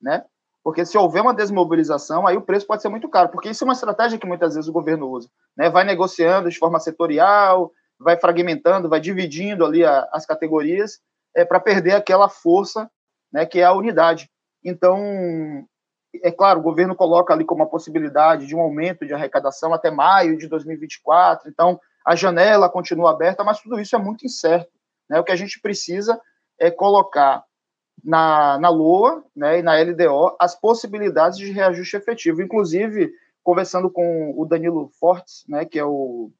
né? 0.00 0.24
Porque 0.62 0.84
se 0.84 0.98
houver 0.98 1.22
uma 1.22 1.34
desmobilização, 1.34 2.26
aí 2.26 2.36
o 2.36 2.42
preço 2.42 2.66
pode 2.66 2.82
ser 2.82 2.88
muito 2.88 3.08
caro, 3.08 3.28
porque 3.28 3.50
isso 3.50 3.62
é 3.62 3.66
uma 3.66 3.72
estratégia 3.72 4.18
que 4.18 4.26
muitas 4.26 4.54
vezes 4.54 4.68
o 4.68 4.72
governo 4.72 5.08
usa, 5.08 5.28
né? 5.56 5.70
Vai 5.70 5.84
negociando 5.84 6.50
de 6.50 6.58
forma 6.58 6.80
setorial, 6.80 7.72
vai 7.98 8.18
fragmentando, 8.18 8.88
vai 8.88 9.00
dividindo 9.00 9.64
ali 9.64 9.84
a, 9.84 10.08
as 10.12 10.26
categorias 10.26 10.98
é, 11.34 11.44
para 11.44 11.60
perder 11.60 11.92
aquela 11.92 12.28
força, 12.28 12.90
né? 13.32 13.46
Que 13.46 13.60
é 13.60 13.64
a 13.64 13.72
unidade. 13.72 14.28
Então, 14.64 15.64
é 16.22 16.30
claro, 16.32 16.60
o 16.60 16.62
governo 16.62 16.94
coloca 16.94 17.32
ali 17.32 17.44
como 17.44 17.62
uma 17.62 17.70
possibilidade 17.70 18.46
de 18.46 18.56
um 18.56 18.60
aumento 18.60 19.06
de 19.06 19.14
arrecadação 19.14 19.72
até 19.72 19.90
maio 19.90 20.36
de 20.36 20.48
2024, 20.48 21.48
então 21.48 21.80
a 22.04 22.14
janela 22.14 22.68
continua 22.68 23.10
aberta, 23.10 23.42
mas 23.42 23.60
tudo 23.60 23.80
isso 23.80 23.94
é 23.94 23.98
muito 23.98 24.24
incerto. 24.24 24.70
Né? 25.08 25.18
O 25.18 25.24
que 25.24 25.32
a 25.32 25.36
gente 25.36 25.60
precisa 25.60 26.20
é 26.58 26.70
colocar 26.70 27.44
na, 28.02 28.58
na 28.58 28.68
LOA 28.68 29.24
né, 29.34 29.58
e 29.58 29.62
na 29.62 29.74
LDO 29.80 30.36
as 30.38 30.54
possibilidades 30.54 31.38
de 31.38 31.50
reajuste 31.50 31.96
efetivo. 31.96 32.42
Inclusive, 32.42 33.12
conversando 33.42 33.90
com 33.90 34.34
o 34.36 34.44
Danilo 34.44 34.90
Fortes, 35.00 35.44
né, 35.48 35.64
que 35.64 35.78
é 35.78 35.84
o, 35.84 36.30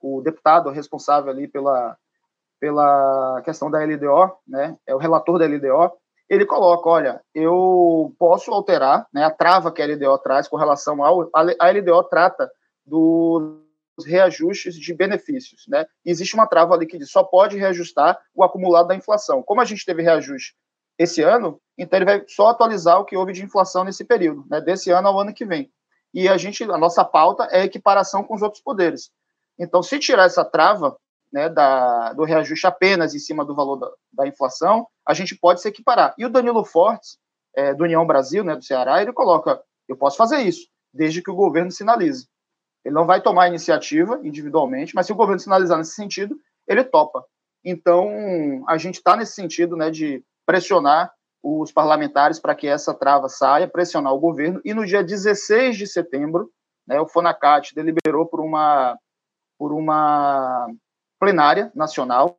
o 0.00 0.20
deputado 0.22 0.70
responsável 0.70 1.30
ali 1.30 1.46
pela, 1.46 1.96
pela 2.60 3.42
questão 3.44 3.70
da 3.70 3.84
LDO, 3.84 4.36
né, 4.46 4.76
é 4.86 4.94
o 4.94 4.98
relator 4.98 5.38
da 5.38 5.46
LDO, 5.46 5.92
ele 6.28 6.44
coloca, 6.44 6.88
olha, 6.88 7.22
eu 7.34 8.14
posso 8.18 8.52
alterar 8.52 9.06
né, 9.12 9.24
a 9.24 9.30
trava 9.30 9.72
que 9.72 9.80
a 9.80 9.86
LDO 9.86 10.18
traz 10.18 10.46
com 10.46 10.56
relação 10.56 11.02
ao... 11.02 11.30
A 11.32 11.70
LDO 11.70 12.04
trata 12.04 12.50
dos 12.84 13.67
reajustes 14.04 14.74
de 14.74 14.94
benefícios, 14.94 15.64
né? 15.68 15.86
Existe 16.04 16.34
uma 16.34 16.46
trava 16.46 16.74
ali 16.74 16.86
que 16.86 16.98
diz, 16.98 17.10
só 17.10 17.22
pode 17.22 17.56
reajustar 17.56 18.18
o 18.34 18.42
acumulado 18.42 18.88
da 18.88 18.94
inflação. 18.94 19.42
Como 19.42 19.60
a 19.60 19.64
gente 19.64 19.84
teve 19.84 20.02
reajuste 20.02 20.54
esse 20.98 21.22
ano, 21.22 21.60
então 21.76 21.98
ele 21.98 22.04
vai 22.04 22.24
só 22.26 22.48
atualizar 22.48 22.98
o 23.00 23.04
que 23.04 23.16
houve 23.16 23.32
de 23.32 23.44
inflação 23.44 23.84
nesse 23.84 24.04
período, 24.04 24.44
né? 24.50 24.60
Desse 24.60 24.90
ano 24.90 25.08
ao 25.08 25.20
ano 25.20 25.34
que 25.34 25.44
vem. 25.44 25.70
E 26.12 26.28
a 26.28 26.36
gente, 26.36 26.64
a 26.64 26.78
nossa 26.78 27.04
pauta 27.04 27.48
é 27.50 27.64
equiparação 27.64 28.24
com 28.24 28.34
os 28.34 28.42
outros 28.42 28.62
poderes. 28.62 29.10
Então, 29.58 29.82
se 29.82 29.98
tirar 29.98 30.24
essa 30.24 30.44
trava, 30.44 30.96
né, 31.32 31.48
da, 31.48 32.12
do 32.14 32.24
reajuste 32.24 32.66
apenas 32.66 33.14
em 33.14 33.18
cima 33.18 33.44
do 33.44 33.54
valor 33.54 33.76
da, 33.76 33.90
da, 34.12 34.26
inflação, 34.26 34.86
a 35.06 35.12
gente 35.12 35.36
pode 35.36 35.60
se 35.60 35.68
equiparar. 35.68 36.14
E 36.16 36.24
o 36.24 36.30
Danilo 36.30 36.64
Fortes, 36.64 37.18
é, 37.54 37.74
do 37.74 37.84
União 37.84 38.06
Brasil, 38.06 38.42
né, 38.42 38.56
do 38.56 38.64
Ceará, 38.64 39.02
ele 39.02 39.12
coloca: 39.12 39.62
eu 39.88 39.96
posso 39.96 40.16
fazer 40.16 40.38
isso, 40.38 40.68
desde 40.92 41.22
que 41.22 41.30
o 41.30 41.34
governo 41.34 41.70
sinalize. 41.70 42.26
Ele 42.84 42.94
não 42.94 43.06
vai 43.06 43.20
tomar 43.20 43.48
iniciativa 43.48 44.20
individualmente, 44.22 44.94
mas 44.94 45.06
se 45.06 45.12
o 45.12 45.16
governo 45.16 45.40
sinalizar 45.40 45.78
nesse 45.78 45.94
sentido, 45.94 46.36
ele 46.66 46.84
topa. 46.84 47.24
Então, 47.64 48.64
a 48.68 48.78
gente 48.78 48.96
está 48.96 49.16
nesse 49.16 49.34
sentido 49.34 49.76
né, 49.76 49.90
de 49.90 50.24
pressionar 50.46 51.12
os 51.42 51.70
parlamentares 51.70 52.38
para 52.38 52.54
que 52.54 52.66
essa 52.66 52.94
trava 52.94 53.28
saia, 53.28 53.68
pressionar 53.68 54.12
o 54.12 54.20
governo, 54.20 54.60
e 54.64 54.74
no 54.74 54.84
dia 54.84 55.02
16 55.02 55.76
de 55.76 55.86
setembro, 55.86 56.50
né, 56.86 57.00
o 57.00 57.06
Fonacat 57.06 57.74
deliberou 57.74 58.26
por 58.26 58.40
uma, 58.40 58.98
por 59.58 59.72
uma 59.72 60.68
plenária 61.18 61.70
nacional, 61.74 62.38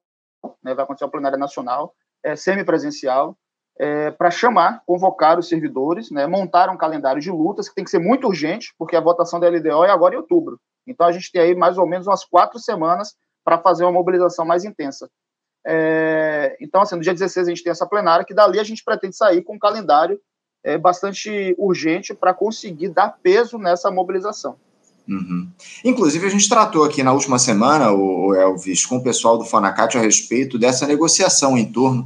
né, 0.64 0.74
vai 0.74 0.84
acontecer 0.84 1.06
uma 1.06 1.12
plenária 1.12 1.38
nacional, 1.38 1.94
é, 2.24 2.36
semipresencial, 2.36 3.38
é, 3.80 4.12
para 4.12 4.30
chamar, 4.30 4.84
convocar 4.86 5.40
os 5.40 5.48
servidores, 5.48 6.12
né, 6.12 6.28
montar 6.28 6.70
um 6.70 6.78
calendário 6.78 7.22
de 7.22 7.32
lutas 7.32 7.70
que 7.70 7.76
tem 7.76 7.84
que 7.86 7.90
ser 7.90 8.00
muito 8.00 8.28
urgente, 8.28 8.74
porque 8.78 8.96
a 8.96 9.02
votação 9.02 9.40
da 9.40 9.48
LDO 9.48 9.86
é 9.86 9.90
agora 9.90 10.16
em 10.16 10.18
outubro. 10.18 10.60
Então 10.86 11.08
a 11.08 11.12
gente 11.14 11.32
tem 11.32 11.42
aí 11.42 11.56
mais 11.56 11.78
ou 11.78 11.88
menos 11.88 12.06
umas 12.06 12.26
quatro 12.26 12.60
semanas 12.60 13.16
para 13.44 13.58
fazer 13.58 13.86
uma 13.86 13.92
mobilização 13.92 14.46
mais 14.46 14.66
intensa. 14.66 15.10
É, 15.66 16.58
então, 16.60 16.82
assim, 16.82 16.96
no 16.96 17.02
dia 17.02 17.14
16 17.14 17.48
a 17.48 17.50
gente 17.50 17.64
tem 17.64 17.72
essa 17.72 17.88
plenária, 17.88 18.26
que 18.26 18.34
dali 18.34 18.60
a 18.60 18.64
gente 18.64 18.84
pretende 18.84 19.16
sair 19.16 19.42
com 19.44 19.56
um 19.56 19.60
calendário 19.60 20.20
é, 20.64 20.78
bastante 20.78 21.56
urgente 21.58 22.14
para 22.14 22.34
conseguir 22.34 22.90
dar 22.90 23.18
peso 23.24 23.58
nessa 23.58 23.90
mobilização. 23.90 24.58
Uhum. 25.08 25.50
Inclusive, 25.84 26.28
a 26.28 26.30
gente 26.30 26.48
tratou 26.48 26.84
aqui 26.84 27.02
na 27.02 27.14
última 27.14 27.40
semana, 27.40 27.92
o 27.92 28.36
Elvis, 28.36 28.86
com 28.86 28.98
o 28.98 29.04
pessoal 29.04 29.38
do 29.38 29.46
Fonacat 29.46 29.98
a 29.98 30.02
respeito 30.02 30.60
dessa 30.60 30.86
negociação 30.86 31.58
em 31.58 31.72
torno 31.72 32.06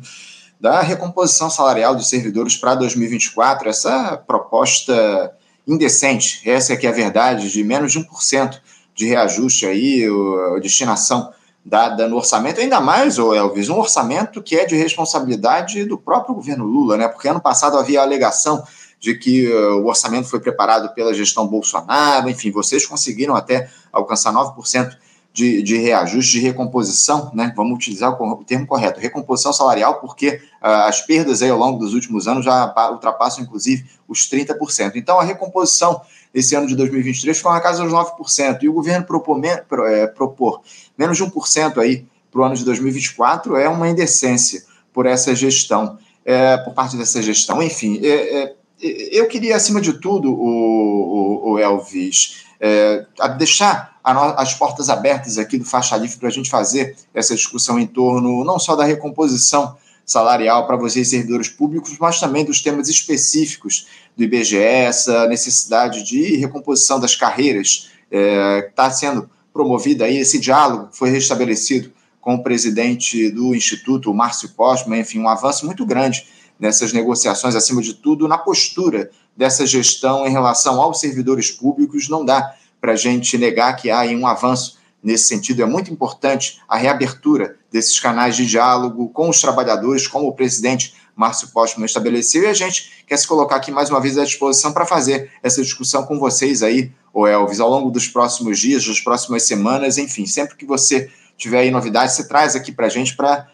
da 0.63 0.79
recomposição 0.79 1.49
salarial 1.49 1.93
dos 1.93 2.07
servidores 2.07 2.55
para 2.55 2.73
2024, 2.75 3.67
essa 3.67 4.15
proposta 4.15 5.35
indecente, 5.67 6.41
essa 6.49 6.71
é 6.71 6.77
que 6.77 6.87
é 6.87 6.89
a 6.89 6.93
verdade, 6.93 7.51
de 7.51 7.61
menos 7.65 7.91
de 7.91 7.99
1% 7.99 8.61
de 8.95 9.05
reajuste 9.05 9.65
aí, 9.65 10.07
a 10.55 10.59
destinação 10.61 11.33
dada 11.65 12.07
no 12.07 12.15
orçamento, 12.15 12.61
ainda 12.61 12.79
mais, 12.79 13.19
o 13.19 13.33
Elvis, 13.33 13.67
um 13.67 13.77
orçamento 13.77 14.41
que 14.41 14.55
é 14.55 14.63
de 14.63 14.77
responsabilidade 14.77 15.83
do 15.83 15.97
próprio 15.97 16.33
governo 16.33 16.63
Lula, 16.63 16.95
né? 16.95 17.09
Porque 17.09 17.27
ano 17.27 17.41
passado 17.41 17.77
havia 17.77 17.99
a 17.99 18.03
alegação 18.03 18.63
de 19.01 19.15
que 19.15 19.51
uh, 19.51 19.81
o 19.81 19.87
orçamento 19.87 20.29
foi 20.29 20.39
preparado 20.39 20.93
pela 20.93 21.13
gestão 21.13 21.45
Bolsonaro, 21.45 22.29
enfim, 22.29 22.51
vocês 22.51 22.85
conseguiram 22.85 23.35
até 23.35 23.69
alcançar 23.91 24.31
9% 24.31 24.95
de, 25.33 25.63
de 25.63 25.77
reajuste, 25.77 26.33
de 26.33 26.39
recomposição, 26.39 27.31
né? 27.33 27.51
Vamos 27.57 27.75
utilizar 27.75 28.11
o, 28.21 28.43
termo 28.43 28.67
correto, 28.67 28.99
recomposição 28.99 29.51
salarial, 29.51 29.99
porque 29.99 30.39
uh, 30.61 30.85
as 30.87 31.01
perdas 31.01 31.41
aí 31.41 31.49
ao 31.49 31.57
longo 31.57 31.79
dos 31.79 31.95
últimos 31.95 32.27
anos 32.27 32.45
já 32.45 32.71
ultrapassam, 32.91 33.43
inclusive, 33.43 33.83
os 34.07 34.29
30%. 34.29 34.91
Então, 34.95 35.19
a 35.19 35.23
recomposição 35.23 36.01
esse 36.31 36.55
ano 36.55 36.67
de 36.67 36.75
2023 36.75 37.35
ficou 37.35 37.51
na 37.51 37.59
casa 37.59 37.83
dos 37.83 37.91
9%, 37.91 38.61
e 38.61 38.69
o 38.69 38.73
governo 38.73 39.05
propor, 39.05 39.43
é, 39.87 40.05
propor 40.05 40.61
menos 40.95 41.17
de 41.17 41.23
1% 41.23 41.79
aí 41.79 42.05
para 42.31 42.41
o 42.41 42.43
ano 42.43 42.55
de 42.55 42.63
2024 42.63 43.55
é 43.55 43.67
uma 43.67 43.89
indecência 43.89 44.63
por 44.91 45.05
essa 45.07 45.35
gestão, 45.35 45.97
é, 46.23 46.57
por 46.57 46.73
parte 46.73 46.95
dessa 46.95 47.21
gestão. 47.21 47.61
Enfim, 47.61 47.99
é, 48.03 48.43
é 48.43 48.55
eu 48.83 49.27
queria, 49.27 49.55
acima 49.55 49.79
de 49.79 49.93
tudo, 49.93 50.33
o, 50.33 51.45
o, 51.47 51.51
o 51.51 51.59
Elvis, 51.59 52.43
é, 52.65 53.05
deixar 53.37 53.99
no, 54.05 54.21
as 54.37 54.53
portas 54.53 54.89
abertas 54.89 55.37
aqui 55.37 55.57
do 55.57 55.65
Faixa 55.65 55.97
Livre 55.97 56.15
para 56.15 56.29
a 56.29 56.31
gente 56.31 56.49
fazer 56.49 56.95
essa 57.13 57.35
discussão 57.35 57.77
em 57.77 57.85
torno 57.85 58.45
não 58.45 58.57
só 58.57 58.73
da 58.73 58.85
recomposição 58.85 59.75
salarial 60.05 60.65
para 60.65 60.77
vocês, 60.77 61.09
servidores 61.09 61.49
públicos, 61.49 61.97
mas 61.99 62.21
também 62.21 62.45
dos 62.45 62.61
temas 62.61 62.87
específicos 62.87 63.87
do 64.15 64.23
IBGE, 64.23 64.57
essa 64.57 65.27
necessidade 65.27 66.03
de 66.03 66.37
recomposição 66.37 67.01
das 67.01 67.15
carreiras 67.17 67.89
é, 68.09 68.67
está 68.69 68.89
sendo 68.89 69.29
promovida 69.51 70.05
aí, 70.05 70.17
esse 70.17 70.39
diálogo 70.39 70.87
foi 70.93 71.09
restabelecido 71.09 71.91
com 72.21 72.35
o 72.35 72.43
presidente 72.43 73.29
do 73.29 73.53
Instituto, 73.53 74.09
o 74.09 74.13
Márcio 74.13 74.49
Postman, 74.49 75.01
enfim, 75.01 75.19
um 75.19 75.27
avanço 75.27 75.65
muito 75.65 75.85
grande 75.85 76.25
nessas 76.63 76.93
negociações, 76.93 77.57
acima 77.57 77.81
de 77.81 77.93
tudo, 77.93 78.25
na 78.25 78.37
postura 78.37 79.11
dessa 79.35 79.67
gestão 79.67 80.25
em 80.25 80.31
relação 80.31 80.81
aos 80.81 80.97
servidores 81.01 81.51
públicos. 81.51 82.07
Não 82.07 82.23
dá 82.23 82.55
para 82.79 82.93
a 82.93 82.95
gente 82.95 83.37
negar 83.37 83.75
que 83.75 83.91
há 83.91 84.03
um 84.03 84.25
avanço 84.25 84.77
nesse 85.03 85.25
sentido. 85.25 85.61
É 85.61 85.65
muito 85.65 85.91
importante 85.91 86.61
a 86.65 86.77
reabertura 86.77 87.57
desses 87.69 87.99
canais 87.99 88.37
de 88.37 88.45
diálogo 88.45 89.09
com 89.09 89.27
os 89.27 89.41
trabalhadores, 89.41 90.07
como 90.07 90.25
o 90.29 90.33
presidente 90.33 90.93
Márcio 91.13 91.49
Postman 91.49 91.85
estabeleceu, 91.85 92.43
e 92.43 92.47
a 92.47 92.53
gente 92.53 93.03
quer 93.05 93.17
se 93.17 93.27
colocar 93.27 93.57
aqui 93.57 93.69
mais 93.69 93.89
uma 93.89 93.99
vez 93.99 94.17
à 94.17 94.23
disposição 94.23 94.71
para 94.71 94.85
fazer 94.85 95.31
essa 95.43 95.61
discussão 95.61 96.05
com 96.05 96.17
vocês 96.17 96.63
aí, 96.63 96.93
o 97.13 97.27
Elvis, 97.27 97.59
ao 97.59 97.69
longo 97.69 97.91
dos 97.91 98.07
próximos 98.07 98.57
dias, 98.57 98.87
das 98.87 99.01
próximas 99.01 99.43
semanas, 99.43 99.97
enfim, 99.97 100.25
sempre 100.25 100.55
que 100.55 100.65
você 100.65 101.11
tiver 101.35 101.59
aí 101.59 101.71
novidades, 101.71 102.15
você 102.15 102.25
traz 102.25 102.55
aqui 102.55 102.71
para 102.71 102.85
a 102.85 102.89
gente, 102.89 103.17
para 103.17 103.49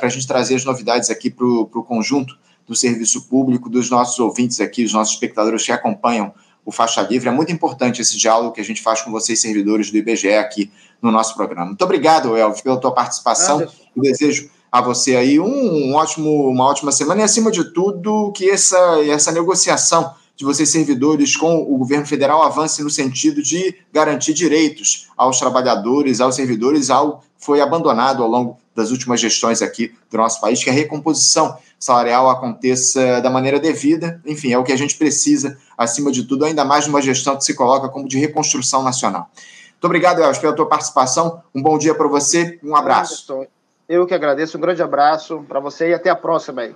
a 0.00 0.08
gente 0.08 0.28
trazer 0.28 0.54
as 0.54 0.64
novidades 0.64 1.10
aqui 1.10 1.28
para 1.28 1.44
o 1.44 1.66
conjunto 1.82 2.40
do 2.66 2.74
serviço 2.74 3.28
público, 3.28 3.68
dos 3.68 3.90
nossos 3.90 4.18
ouvintes 4.18 4.60
aqui, 4.60 4.84
os 4.84 4.92
nossos 4.92 5.14
espectadores 5.14 5.64
que 5.64 5.72
acompanham 5.72 6.32
o 6.64 6.70
Faixa 6.70 7.02
Livre. 7.02 7.28
É 7.28 7.32
muito 7.32 7.52
importante 7.52 8.00
esse 8.00 8.16
diálogo 8.16 8.52
que 8.52 8.60
a 8.60 8.64
gente 8.64 8.80
faz 8.80 9.02
com 9.02 9.10
vocês, 9.10 9.40
servidores 9.40 9.90
do 9.90 9.96
IBGE, 9.96 10.34
aqui 10.34 10.70
no 11.00 11.10
nosso 11.10 11.34
programa. 11.34 11.66
Muito 11.66 11.84
obrigado, 11.84 12.36
Elvis, 12.36 12.60
pela 12.60 12.76
tua 12.76 12.92
participação. 12.92 13.60
Eu 13.60 14.02
desejo 14.02 14.48
a 14.70 14.80
você 14.80 15.16
aí 15.16 15.38
um, 15.38 15.44
um, 15.90 15.94
ótimo, 15.94 16.48
uma 16.48 16.64
ótima 16.64 16.92
semana 16.92 17.20
e, 17.20 17.24
acima 17.24 17.50
de 17.50 17.72
tudo, 17.72 18.32
que 18.32 18.48
essa, 18.48 18.78
essa 19.06 19.32
negociação 19.32 20.14
de 20.34 20.44
vocês, 20.44 20.70
servidores, 20.70 21.36
com 21.36 21.56
o 21.56 21.76
governo 21.76 22.06
federal 22.06 22.42
avance 22.42 22.82
no 22.82 22.88
sentido 22.88 23.42
de 23.42 23.76
garantir 23.92 24.32
direitos 24.32 25.08
aos 25.16 25.38
trabalhadores, 25.38 26.20
aos 26.20 26.34
servidores, 26.34 26.88
que 26.88 27.22
foi 27.42 27.60
abandonado 27.60 28.22
ao 28.22 28.28
longo 28.28 28.58
das 28.74 28.90
últimas 28.90 29.20
gestões 29.20 29.60
aqui 29.60 29.92
do 30.10 30.16
nosso 30.16 30.40
país, 30.40 30.62
que 30.62 30.70
a 30.70 30.72
recomposição 30.72 31.58
salarial 31.78 32.30
aconteça 32.30 33.20
da 33.20 33.28
maneira 33.28 33.58
devida. 33.58 34.22
Enfim, 34.24 34.52
é 34.52 34.58
o 34.58 34.62
que 34.62 34.72
a 34.72 34.76
gente 34.76 34.96
precisa, 34.96 35.58
acima 35.76 36.12
de 36.12 36.22
tudo, 36.22 36.44
ainda 36.44 36.64
mais 36.64 36.86
numa 36.86 37.02
gestão 37.02 37.36
que 37.36 37.44
se 37.44 37.54
coloca 37.54 37.88
como 37.88 38.08
de 38.08 38.16
reconstrução 38.16 38.82
nacional. 38.82 39.28
Muito 39.72 39.84
obrigado, 39.84 40.22
Elvis, 40.22 40.38
pela 40.38 40.54
tua 40.54 40.68
participação. 40.68 41.42
Um 41.52 41.60
bom 41.60 41.76
dia 41.76 41.92
para 41.92 42.06
você, 42.06 42.60
um 42.62 42.76
abraço. 42.76 43.44
Eu 43.88 44.06
que 44.06 44.14
agradeço, 44.14 44.56
um 44.56 44.60
grande 44.60 44.80
abraço 44.80 45.44
para 45.48 45.58
você 45.58 45.88
e 45.88 45.94
até 45.94 46.08
a 46.08 46.16
próxima 46.16 46.62
aí. 46.62 46.74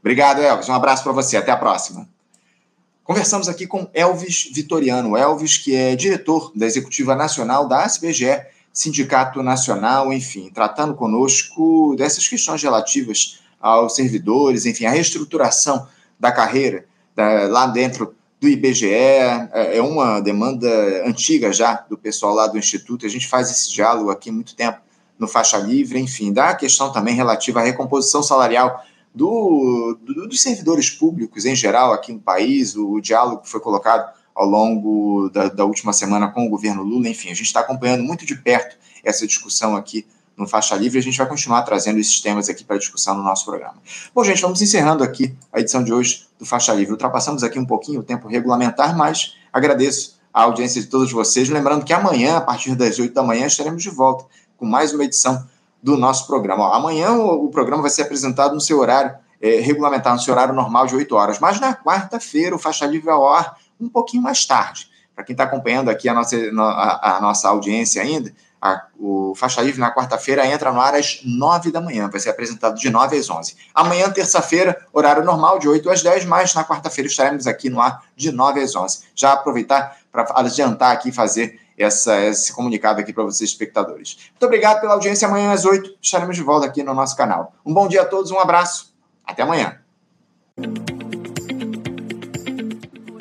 Obrigado, 0.00 0.42
Elvis. 0.42 0.68
Um 0.68 0.74
abraço 0.74 1.04
para 1.04 1.12
você, 1.12 1.36
até 1.36 1.52
a 1.52 1.56
próxima. 1.56 2.08
Conversamos 3.04 3.48
aqui 3.48 3.66
com 3.66 3.88
Elvis 3.94 4.50
Vitoriano. 4.52 5.16
Elvis, 5.16 5.56
que 5.56 5.74
é 5.74 5.96
diretor 5.96 6.52
da 6.54 6.66
Executiva 6.66 7.14
Nacional 7.14 7.66
da 7.66 7.84
ASBGE, 7.84 8.42
Sindicato 8.78 9.42
Nacional, 9.42 10.12
enfim, 10.12 10.52
tratando 10.54 10.94
conosco 10.94 11.96
dessas 11.98 12.28
questões 12.28 12.62
relativas 12.62 13.40
aos 13.60 13.96
servidores, 13.96 14.66
enfim, 14.66 14.86
a 14.86 14.90
reestruturação 14.90 15.88
da 16.16 16.30
carreira 16.30 16.84
da, 17.12 17.48
lá 17.48 17.66
dentro 17.66 18.14
do 18.40 18.48
IBGE, 18.48 18.86
é, 18.86 19.78
é 19.78 19.82
uma 19.82 20.20
demanda 20.20 20.68
antiga 21.04 21.52
já 21.52 21.84
do 21.90 21.98
pessoal 21.98 22.32
lá 22.32 22.46
do 22.46 22.56
Instituto, 22.56 23.04
a 23.04 23.08
gente 23.08 23.26
faz 23.26 23.50
esse 23.50 23.68
diálogo 23.68 24.10
aqui 24.10 24.30
há 24.30 24.32
muito 24.32 24.54
tempo 24.54 24.78
no 25.18 25.26
Faixa 25.26 25.58
Livre, 25.58 25.98
enfim, 25.98 26.32
da 26.32 26.54
questão 26.54 26.92
também 26.92 27.16
relativa 27.16 27.58
à 27.58 27.64
recomposição 27.64 28.22
salarial 28.22 28.84
do, 29.12 29.98
do, 30.00 30.28
dos 30.28 30.40
servidores 30.40 30.88
públicos 30.88 31.44
em 31.44 31.56
geral 31.56 31.92
aqui 31.92 32.12
no 32.12 32.20
país, 32.20 32.76
o, 32.76 32.92
o 32.92 33.00
diálogo 33.00 33.42
que 33.42 33.48
foi 33.48 33.58
colocado 33.58 34.16
ao 34.38 34.46
longo 34.46 35.28
da, 35.30 35.48
da, 35.48 35.64
última 35.64 35.92
semana 35.92 36.28
com 36.28 36.46
o 36.46 36.48
governo 36.48 36.84
Lula. 36.84 37.08
Enfim, 37.08 37.30
a 37.30 37.34
gente 37.34 37.46
está 37.46 37.58
acompanhando 37.58 38.04
muito 38.04 38.24
de 38.24 38.36
perto 38.36 38.76
essa 39.02 39.26
discussão 39.26 39.74
aqui 39.74 40.06
no 40.36 40.46
Faixa 40.46 40.76
Livre 40.76 41.00
a 41.00 41.02
gente 41.02 41.18
vai 41.18 41.26
continuar 41.26 41.62
trazendo 41.62 41.98
esses 41.98 42.20
temas 42.20 42.48
aqui 42.48 42.62
para 42.62 42.78
discussão 42.78 43.16
no 43.16 43.24
nosso 43.24 43.44
programa. 43.44 43.74
Bom, 44.14 44.22
gente, 44.22 44.40
vamos 44.40 44.62
encerrando 44.62 45.02
aqui 45.02 45.34
a 45.52 45.58
edição 45.58 45.82
de 45.82 45.92
hoje 45.92 46.28
do 46.38 46.46
Faixa 46.46 46.72
Livre. 46.72 46.92
Ultrapassamos 46.92 47.42
aqui 47.42 47.58
um 47.58 47.66
pouquinho 47.66 47.98
o 47.98 48.02
tempo 48.04 48.28
regulamentar, 48.28 48.96
mas 48.96 49.34
agradeço 49.52 50.16
a 50.32 50.44
audiência 50.44 50.80
de 50.80 50.86
todos 50.86 51.10
vocês. 51.10 51.48
Lembrando 51.48 51.84
que 51.84 51.92
amanhã, 51.92 52.36
a 52.36 52.40
partir 52.40 52.76
das 52.76 53.00
8 53.00 53.12
da 53.12 53.24
manhã, 53.24 53.46
estaremos 53.46 53.82
de 53.82 53.90
volta 53.90 54.26
com 54.56 54.64
mais 54.64 54.94
uma 54.94 55.02
edição 55.02 55.44
do 55.82 55.96
nosso 55.96 56.28
programa. 56.28 56.68
Ó, 56.68 56.72
amanhã 56.72 57.14
o, 57.14 57.46
o, 57.46 57.50
programa 57.50 57.82
vai 57.82 57.90
ser 57.90 58.02
apresentado 58.02 58.54
no 58.54 58.60
seu 58.60 58.78
horário 58.78 59.16
é, 59.40 59.58
regulamentar, 59.58 60.14
no 60.14 60.20
seu 60.20 60.32
horário 60.32 60.54
normal 60.54 60.86
de 60.86 60.94
8 60.94 61.16
horas, 61.16 61.38
mas 61.40 61.58
na 61.58 61.74
quarta-feira 61.74 62.54
o 62.54 62.58
Faixa 62.60 62.86
Livre 62.86 63.10
ao 63.10 63.28
ar 63.28 63.56
um 63.80 63.88
pouquinho 63.88 64.22
mais 64.22 64.44
tarde. 64.46 64.88
Para 65.14 65.24
quem 65.24 65.34
está 65.34 65.44
acompanhando 65.44 65.88
aqui 65.88 66.08
a 66.08 66.14
nossa, 66.14 66.36
a, 66.36 67.16
a 67.16 67.20
nossa 67.20 67.48
audiência 67.48 68.00
ainda, 68.00 68.32
a, 68.60 68.86
o 68.98 69.34
Faixa 69.34 69.60
Livre 69.62 69.80
na 69.80 69.92
quarta-feira 69.94 70.46
entra 70.46 70.72
no 70.72 70.80
ar 70.80 70.94
às 70.94 71.20
9 71.24 71.70
da 71.70 71.80
manhã, 71.80 72.08
vai 72.08 72.20
ser 72.20 72.30
apresentado 72.30 72.76
de 72.76 72.90
9 72.90 73.16
às 73.16 73.30
11. 73.30 73.56
Amanhã, 73.74 74.10
terça-feira, 74.10 74.86
horário 74.92 75.24
normal 75.24 75.58
de 75.58 75.68
8 75.68 75.90
às 75.90 76.02
10, 76.02 76.24
mas 76.24 76.54
na 76.54 76.64
quarta-feira 76.64 77.08
estaremos 77.08 77.46
aqui 77.46 77.70
no 77.70 77.80
ar 77.80 78.04
de 78.16 78.32
9 78.32 78.60
às 78.60 78.74
11. 78.74 79.00
Já 79.14 79.32
aproveitar 79.32 79.96
para 80.10 80.26
adiantar 80.34 80.92
aqui 80.92 81.12
fazer 81.12 81.60
essa, 81.76 82.20
esse 82.20 82.52
comunicado 82.52 83.00
aqui 83.00 83.12
para 83.12 83.22
vocês, 83.22 83.50
espectadores. 83.50 84.30
Muito 84.30 84.44
obrigado 84.44 84.80
pela 84.80 84.94
audiência. 84.94 85.28
Amanhã 85.28 85.52
às 85.52 85.64
8 85.64 85.96
estaremos 86.02 86.36
de 86.36 86.42
volta 86.42 86.66
aqui 86.66 86.82
no 86.82 86.92
nosso 86.92 87.16
canal. 87.16 87.54
Um 87.64 87.72
bom 87.72 87.86
dia 87.86 88.02
a 88.02 88.06
todos, 88.06 88.32
um 88.32 88.38
abraço. 88.38 88.92
Até 89.24 89.42
amanhã. 89.42 89.78